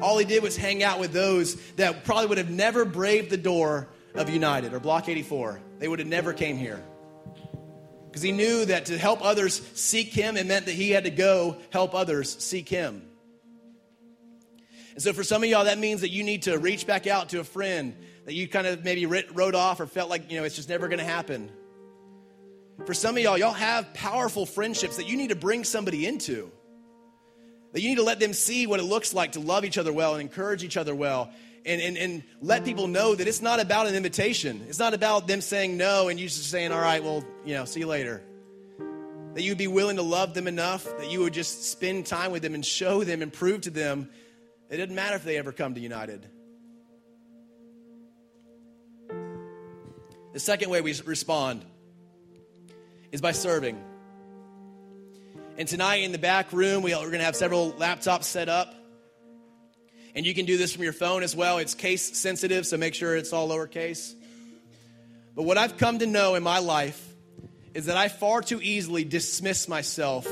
All 0.00 0.18
he 0.18 0.24
did 0.24 0.42
was 0.42 0.56
hang 0.56 0.82
out 0.82 1.00
with 1.00 1.12
those 1.12 1.54
that 1.72 2.04
probably 2.04 2.26
would 2.26 2.38
have 2.38 2.50
never 2.50 2.84
braved 2.84 3.30
the 3.30 3.38
door 3.38 3.88
of 4.18 4.28
United 4.28 4.74
or 4.74 4.80
Block 4.80 5.08
84. 5.08 5.60
They 5.78 5.88
would 5.88 6.00
have 6.00 6.08
never 6.08 6.32
came 6.32 6.56
here. 6.56 6.82
Because 8.06 8.22
he 8.22 8.32
knew 8.32 8.64
that 8.64 8.86
to 8.86 8.98
help 8.98 9.24
others 9.24 9.62
seek 9.74 10.08
him, 10.08 10.36
it 10.36 10.46
meant 10.46 10.66
that 10.66 10.72
he 10.72 10.90
had 10.90 11.04
to 11.04 11.10
go 11.10 11.56
help 11.70 11.94
others 11.94 12.36
seek 12.42 12.68
him. 12.68 13.02
And 14.94 15.02
so 15.02 15.12
for 15.12 15.22
some 15.22 15.44
of 15.44 15.48
y'all, 15.48 15.66
that 15.66 15.78
means 15.78 16.00
that 16.00 16.08
you 16.08 16.24
need 16.24 16.42
to 16.42 16.58
reach 16.58 16.86
back 16.86 17.06
out 17.06 17.28
to 17.28 17.40
a 17.40 17.44
friend 17.44 17.94
that 18.24 18.34
you 18.34 18.48
kind 18.48 18.66
of 18.66 18.84
maybe 18.84 19.06
wrote 19.06 19.54
off 19.54 19.78
or 19.78 19.86
felt 19.86 20.10
like, 20.10 20.30
you 20.30 20.38
know, 20.38 20.44
it's 20.44 20.56
just 20.56 20.68
never 20.68 20.88
going 20.88 20.98
to 20.98 21.04
happen. 21.04 21.50
For 22.84 22.94
some 22.94 23.16
of 23.16 23.22
y'all, 23.22 23.38
y'all 23.38 23.52
have 23.52 23.94
powerful 23.94 24.46
friendships 24.46 24.96
that 24.96 25.08
you 25.08 25.16
need 25.16 25.28
to 25.28 25.36
bring 25.36 25.62
somebody 25.62 26.06
into. 26.06 26.50
That 27.72 27.82
you 27.82 27.90
need 27.90 27.96
to 27.96 28.02
let 28.02 28.18
them 28.18 28.32
see 28.32 28.66
what 28.66 28.80
it 28.80 28.84
looks 28.84 29.14
like 29.14 29.32
to 29.32 29.40
love 29.40 29.64
each 29.64 29.78
other 29.78 29.92
well 29.92 30.14
and 30.14 30.22
encourage 30.22 30.64
each 30.64 30.76
other 30.76 30.94
well 30.94 31.30
and, 31.66 31.80
and, 31.80 31.96
and 31.96 32.22
let 32.40 32.64
people 32.64 32.86
know 32.86 33.14
that 33.14 33.26
it's 33.26 33.42
not 33.42 33.60
about 33.60 33.86
an 33.86 33.94
invitation. 33.94 34.64
It's 34.68 34.78
not 34.78 34.94
about 34.94 35.26
them 35.26 35.40
saying 35.40 35.76
no 35.76 36.08
and 36.08 36.18
you 36.18 36.26
just 36.26 36.50
saying, 36.50 36.72
all 36.72 36.80
right, 36.80 37.02
well, 37.02 37.24
you 37.44 37.54
know, 37.54 37.64
see 37.64 37.80
you 37.80 37.86
later. 37.86 38.22
That 39.34 39.42
you'd 39.42 39.58
be 39.58 39.66
willing 39.66 39.96
to 39.96 40.02
love 40.02 40.34
them 40.34 40.48
enough 40.48 40.84
that 40.84 41.10
you 41.10 41.20
would 41.20 41.34
just 41.34 41.70
spend 41.70 42.06
time 42.06 42.32
with 42.32 42.42
them 42.42 42.54
and 42.54 42.64
show 42.64 43.04
them 43.04 43.22
and 43.22 43.32
prove 43.32 43.62
to 43.62 43.70
them 43.70 44.08
it 44.70 44.76
doesn't 44.76 44.94
matter 44.94 45.16
if 45.16 45.24
they 45.24 45.38
ever 45.38 45.52
come 45.52 45.74
to 45.74 45.80
United. 45.80 46.26
The 50.34 50.40
second 50.40 50.68
way 50.70 50.82
we 50.82 50.94
respond 51.06 51.64
is 53.10 53.22
by 53.22 53.32
serving. 53.32 53.82
And 55.56 55.66
tonight 55.66 56.02
in 56.02 56.12
the 56.12 56.18
back 56.18 56.52
room, 56.52 56.82
we 56.82 56.92
are 56.92 57.00
going 57.00 57.18
to 57.18 57.24
have 57.24 57.34
several 57.34 57.72
laptops 57.72 58.24
set 58.24 58.48
up. 58.48 58.74
And 60.18 60.26
you 60.26 60.34
can 60.34 60.46
do 60.46 60.56
this 60.56 60.72
from 60.74 60.82
your 60.82 60.92
phone 60.92 61.22
as 61.22 61.36
well. 61.36 61.58
It's 61.58 61.74
case 61.74 62.18
sensitive, 62.18 62.66
so 62.66 62.76
make 62.76 62.94
sure 62.94 63.14
it's 63.14 63.32
all 63.32 63.48
lowercase. 63.48 64.14
But 65.36 65.44
what 65.44 65.56
I've 65.56 65.76
come 65.76 66.00
to 66.00 66.08
know 66.08 66.34
in 66.34 66.42
my 66.42 66.58
life 66.58 67.14
is 67.72 67.86
that 67.86 67.96
I 67.96 68.08
far 68.08 68.42
too 68.42 68.60
easily 68.60 69.04
dismiss 69.04 69.68
myself 69.68 70.26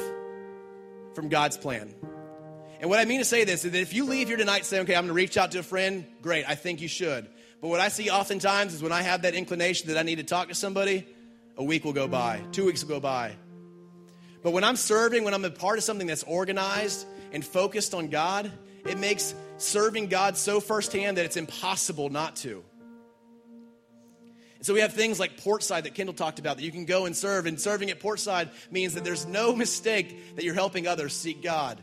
from 1.15 1.29
God's 1.29 1.57
plan. 1.57 1.95
And 2.81 2.91
what 2.91 2.99
I 2.99 3.05
mean 3.05 3.21
to 3.21 3.25
say 3.25 3.45
this 3.45 3.65
is 3.65 3.71
that 3.71 3.81
if 3.81 3.95
you 3.95 4.07
leave 4.07 4.27
here 4.27 4.37
tonight 4.37 4.65
saying, 4.65 4.83
okay, 4.83 4.97
I'm 4.97 5.05
going 5.05 5.11
to 5.11 5.15
reach 5.15 5.37
out 5.37 5.53
to 5.53 5.61
a 5.61 5.63
friend, 5.63 6.05
great, 6.21 6.45
I 6.49 6.57
think 6.57 6.81
you 6.81 6.89
should. 6.89 7.29
But 7.61 7.69
what 7.69 7.79
I 7.79 7.87
see 7.87 8.11
oftentimes 8.11 8.75
is 8.75 8.83
when 8.83 8.91
I 8.91 9.03
have 9.03 9.23
that 9.23 9.37
inclination 9.37 9.87
that 9.91 9.99
I 9.99 10.03
need 10.03 10.17
to 10.17 10.25
talk 10.25 10.49
to 10.49 10.57
somebody, 10.57 11.07
a 11.57 11.63
week 11.63 11.85
will 11.85 11.93
go 11.93 12.09
by, 12.09 12.43
two 12.51 12.67
weeks 12.67 12.83
will 12.83 12.97
go 12.97 12.99
by. 12.99 13.37
But 14.43 14.51
when 14.51 14.65
I'm 14.65 14.75
serving, 14.75 15.23
when 15.23 15.33
I'm 15.33 15.45
a 15.45 15.51
part 15.51 15.79
of 15.79 15.85
something 15.85 16.09
that's 16.09 16.25
organized 16.25 17.07
and 17.31 17.47
focused 17.47 17.95
on 17.95 18.09
God, 18.09 18.51
it 18.85 18.99
makes 18.99 19.33
serving 19.59 20.09
God 20.09 20.37
so 20.37 20.61
firsthand 20.61 21.17
that 21.17 21.25
it's 21.25 21.37
impossible 21.37 22.09
not 22.09 22.37
to. 22.37 22.65
so 24.61 24.75
we 24.75 24.81
have 24.81 24.93
things 24.93 25.21
like 25.21 25.37
Portside 25.37 25.85
that 25.85 25.95
Kendall 25.95 26.15
talked 26.15 26.39
about 26.39 26.57
that 26.57 26.63
you 26.63 26.73
can 26.73 26.87
go 26.87 27.07
and 27.07 27.17
serve. 27.17 27.47
And 27.47 27.61
serving 27.61 27.91
at 27.91 28.01
Portside 28.01 28.51
means 28.71 28.95
that 28.95 29.05
there's 29.05 29.27
no 29.27 29.55
mistake 29.55 30.37
that 30.37 30.45
you're 30.45 30.55
helping 30.55 30.87
others 30.87 31.15
seek 31.15 31.43
God. 31.43 31.81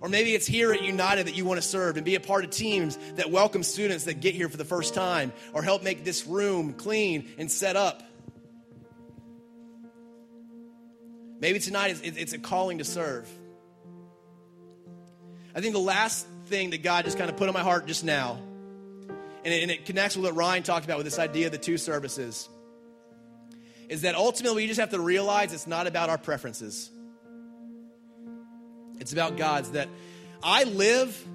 Or 0.00 0.08
maybe 0.08 0.34
it's 0.34 0.46
here 0.46 0.72
at 0.72 0.82
United 0.82 1.28
that 1.28 1.36
you 1.36 1.44
want 1.44 1.62
to 1.62 1.66
serve 1.66 1.96
and 1.96 2.04
be 2.04 2.16
a 2.16 2.20
part 2.20 2.44
of 2.44 2.50
teams 2.50 2.96
that 3.14 3.30
welcome 3.30 3.62
students 3.62 4.04
that 4.04 4.20
get 4.20 4.34
here 4.34 4.48
for 4.48 4.56
the 4.56 4.64
first 4.64 4.94
time 4.94 5.32
or 5.52 5.62
help 5.62 5.84
make 5.84 6.04
this 6.04 6.26
room 6.26 6.72
clean 6.74 7.30
and 7.38 7.48
set 7.48 7.76
up. 7.76 8.02
Maybe 11.38 11.58
tonight 11.58 12.00
it's 12.02 12.32
a 12.32 12.38
calling 12.38 12.78
to 12.78 12.84
serve. 12.84 13.28
I 15.54 15.60
think 15.60 15.74
the 15.74 15.80
last 15.80 16.26
thing 16.52 16.68
that 16.70 16.82
God 16.82 17.06
just 17.06 17.16
kind 17.16 17.30
of 17.30 17.38
put 17.38 17.48
on 17.48 17.54
my 17.54 17.62
heart 17.62 17.86
just 17.86 18.04
now, 18.04 18.38
and 19.42 19.54
it, 19.54 19.62
and 19.62 19.70
it 19.70 19.86
connects 19.86 20.16
with 20.16 20.26
what 20.26 20.36
Ryan 20.36 20.62
talked 20.62 20.84
about 20.84 20.98
with 20.98 21.06
this 21.06 21.18
idea 21.18 21.46
of 21.46 21.52
the 21.52 21.56
two 21.56 21.78
services, 21.78 22.46
is 23.88 24.02
that 24.02 24.14
ultimately 24.14 24.64
we 24.64 24.66
just 24.66 24.78
have 24.78 24.90
to 24.90 25.00
realize 25.00 25.54
it's 25.54 25.66
not 25.66 25.86
about 25.86 26.10
our 26.10 26.18
preferences. 26.18 26.90
It's 29.00 29.14
about 29.14 29.38
God's. 29.38 29.70
That 29.70 29.88
I 30.42 30.64
live, 30.64 31.26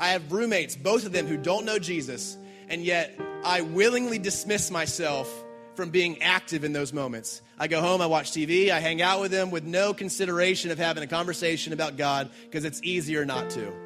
I 0.00 0.08
have 0.08 0.32
roommates, 0.32 0.74
both 0.74 1.06
of 1.06 1.12
them 1.12 1.28
who 1.28 1.36
don't 1.36 1.64
know 1.64 1.78
Jesus, 1.78 2.36
and 2.68 2.82
yet 2.82 3.16
I 3.44 3.60
willingly 3.60 4.18
dismiss 4.18 4.72
myself 4.72 5.32
from 5.76 5.90
being 5.90 6.20
active 6.20 6.64
in 6.64 6.72
those 6.72 6.92
moments. 6.92 7.42
I 7.60 7.68
go 7.68 7.80
home, 7.80 8.00
I 8.00 8.06
watch 8.06 8.32
TV, 8.32 8.70
I 8.70 8.80
hang 8.80 9.00
out 9.00 9.20
with 9.20 9.30
them 9.30 9.52
with 9.52 9.62
no 9.62 9.94
consideration 9.94 10.72
of 10.72 10.78
having 10.78 11.04
a 11.04 11.06
conversation 11.06 11.72
about 11.72 11.96
God 11.96 12.28
because 12.42 12.64
it's 12.64 12.80
easier 12.82 13.24
not 13.24 13.50
to. 13.50 13.85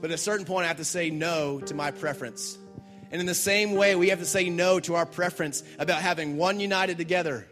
But 0.00 0.10
at 0.10 0.14
a 0.14 0.18
certain 0.18 0.46
point, 0.46 0.64
I 0.64 0.68
have 0.68 0.76
to 0.76 0.84
say 0.84 1.10
no 1.10 1.60
to 1.60 1.74
my 1.74 1.90
preference. 1.90 2.58
And 3.10 3.20
in 3.20 3.26
the 3.26 3.34
same 3.34 3.74
way, 3.74 3.94
we 3.94 4.08
have 4.08 4.18
to 4.18 4.26
say 4.26 4.50
no 4.50 4.80
to 4.80 4.94
our 4.96 5.06
preference 5.06 5.62
about 5.78 6.02
having 6.02 6.36
one 6.36 6.60
united 6.60 6.98
together. 6.98 7.46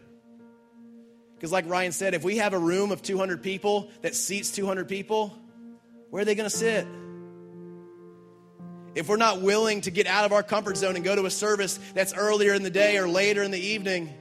Because, 1.35 1.51
like 1.51 1.67
Ryan 1.67 1.91
said, 1.91 2.13
if 2.13 2.23
we 2.23 2.37
have 2.37 2.53
a 2.53 2.59
room 2.59 2.91
of 2.91 3.01
200 3.01 3.41
people 3.41 3.89
that 4.01 4.15
seats 4.15 4.51
200 4.51 4.87
people, 4.87 5.37
where 6.09 6.21
are 6.21 6.25
they 6.25 6.35
going 6.35 6.49
to 6.49 6.55
sit? 6.55 6.85
if 8.95 9.09
we're 9.09 9.17
not 9.17 9.41
willing 9.41 9.81
to 9.81 9.91
get 9.91 10.07
out 10.07 10.25
of 10.25 10.31
our 10.31 10.41
comfort 10.41 10.77
zone 10.77 10.95
and 10.95 11.03
go 11.03 11.15
to 11.15 11.25
a 11.25 11.29
service 11.29 11.77
that's 11.93 12.13
earlier 12.13 12.53
in 12.53 12.63
the 12.63 12.69
day 12.69 12.97
or 12.97 13.07
later 13.07 13.43
in 13.43 13.51
the 13.51 13.59
evening, 13.59 14.11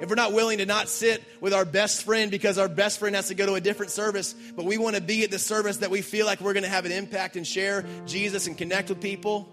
if 0.00 0.08
we're 0.08 0.14
not 0.14 0.32
willing 0.32 0.58
to 0.58 0.66
not 0.66 0.88
sit 0.88 1.22
with 1.40 1.54
our 1.54 1.64
best 1.64 2.04
friend 2.04 2.30
because 2.30 2.58
our 2.58 2.68
best 2.68 2.98
friend 2.98 3.16
has 3.16 3.28
to 3.28 3.34
go 3.34 3.46
to 3.46 3.54
a 3.54 3.60
different 3.60 3.92
service, 3.92 4.34
but 4.54 4.64
we 4.64 4.78
want 4.78 4.96
to 4.96 5.02
be 5.02 5.24
at 5.24 5.30
the 5.30 5.38
service 5.38 5.78
that 5.78 5.90
we 5.90 6.02
feel 6.02 6.26
like 6.26 6.40
we're 6.40 6.52
going 6.52 6.64
to 6.64 6.68
have 6.68 6.84
an 6.84 6.92
impact 6.92 7.36
and 7.36 7.46
share 7.46 7.84
Jesus 8.06 8.46
and 8.46 8.58
connect 8.58 8.88
with 8.88 9.00
people, 9.00 9.52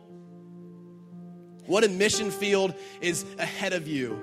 what 1.65 1.83
a 1.83 1.89
mission 1.89 2.31
field 2.31 2.73
is 3.01 3.25
ahead 3.39 3.73
of 3.73 3.87
you 3.87 4.21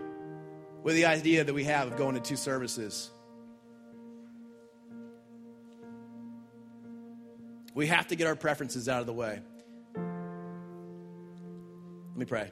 with 0.82 0.94
the 0.94 1.06
idea 1.06 1.44
that 1.44 1.54
we 1.54 1.64
have 1.64 1.88
of 1.88 1.96
going 1.96 2.14
to 2.14 2.20
two 2.20 2.36
services. 2.36 3.10
We 7.74 7.86
have 7.86 8.08
to 8.08 8.16
get 8.16 8.26
our 8.26 8.36
preferences 8.36 8.88
out 8.88 9.00
of 9.00 9.06
the 9.06 9.12
way. 9.12 9.40
Let 9.94 10.04
me 12.16 12.26
pray. 12.26 12.50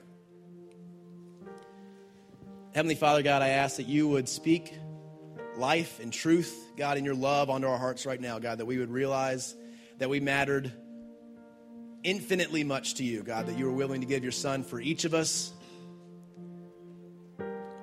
Heavenly 2.79 2.95
Father, 2.95 3.25
God, 3.25 3.43
I 3.43 3.49
ask 3.49 3.79
that 3.79 3.89
you 3.89 4.07
would 4.07 4.29
speak 4.29 4.73
life 5.57 5.99
and 5.99 6.13
truth, 6.13 6.57
God, 6.77 6.97
in 6.97 7.05
your 7.05 7.17
love 7.17 7.51
onto 7.51 7.67
our 7.67 7.77
hearts 7.77 8.07
right 8.07 8.21
now, 8.21 8.39
God, 8.39 8.59
that 8.59 8.67
we 8.67 8.79
would 8.79 8.89
realize 8.89 9.57
that 9.99 10.09
we 10.09 10.21
mattered 10.21 10.73
infinitely 12.05 12.63
much 12.63 12.95
to 12.95 13.03
you, 13.03 13.25
God, 13.25 13.47
that 13.47 13.59
you 13.59 13.65
were 13.65 13.73
willing 13.73 14.03
to 14.03 14.07
give 14.07 14.23
your 14.23 14.31
son 14.31 14.63
for 14.63 14.81
each 14.81 15.05
of 15.05 15.13
us. 15.13 15.53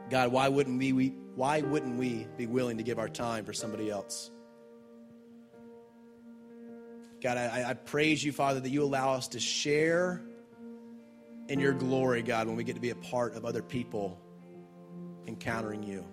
God, 0.10 0.32
why 0.32 0.48
wouldn't 0.48 0.80
we, 0.80 0.94
we 0.94 1.10
why 1.36 1.60
wouldn't 1.60 1.98
we 1.98 2.26
be 2.38 2.46
willing 2.46 2.78
to 2.78 2.84
give 2.84 2.98
our 2.98 3.10
time 3.10 3.44
for 3.44 3.52
somebody 3.52 3.92
else? 3.92 4.32
God, 7.22 7.38
I, 7.38 7.72
I 7.72 7.74
praise 7.74 8.24
you, 8.24 8.32
Father, 8.32 8.62
that 8.62 8.70
you 8.70 8.82
allow 8.82 9.12
us 9.12 9.28
to 9.28 9.42
share 9.42 10.22
in 11.50 11.60
your 11.60 11.74
glory, 11.74 12.22
God, 12.22 12.48
when 12.48 12.56
we 12.56 12.64
get 12.64 12.76
to 12.76 12.82
be 12.82 12.92
a 12.92 12.96
part 12.96 13.36
of 13.36 13.44
other 13.44 13.62
people 13.62 14.22
encountering 15.28 15.84
you. 15.84 16.06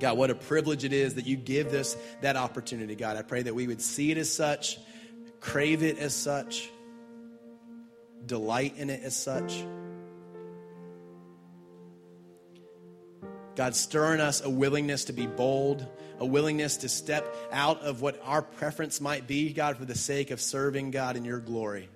God, 0.00 0.18
what 0.18 0.30
a 0.30 0.34
privilege 0.34 0.84
it 0.84 0.92
is 0.92 1.14
that 1.14 1.26
you 1.26 1.36
give 1.36 1.72
us 1.72 1.96
that 2.20 2.36
opportunity, 2.36 2.94
God. 2.94 3.16
I 3.16 3.22
pray 3.22 3.42
that 3.42 3.54
we 3.54 3.66
would 3.66 3.80
see 3.80 4.10
it 4.10 4.18
as 4.18 4.32
such, 4.32 4.78
crave 5.40 5.82
it 5.82 5.98
as 5.98 6.14
such, 6.14 6.68
delight 8.26 8.74
in 8.76 8.90
it 8.90 9.02
as 9.02 9.16
such. 9.16 9.64
God, 13.56 13.76
stir 13.76 14.14
in 14.14 14.20
us 14.20 14.44
a 14.44 14.50
willingness 14.50 15.04
to 15.04 15.12
be 15.12 15.28
bold, 15.28 15.86
a 16.18 16.26
willingness 16.26 16.78
to 16.78 16.88
step 16.88 17.32
out 17.52 17.82
of 17.82 18.02
what 18.02 18.20
our 18.24 18.42
preference 18.42 19.00
might 19.00 19.28
be, 19.28 19.52
God, 19.52 19.76
for 19.76 19.84
the 19.84 19.94
sake 19.94 20.32
of 20.32 20.40
serving 20.40 20.90
God 20.90 21.16
in 21.16 21.24
your 21.24 21.38
glory. 21.38 21.88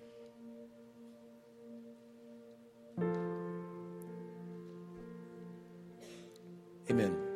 Amen. 6.90 7.27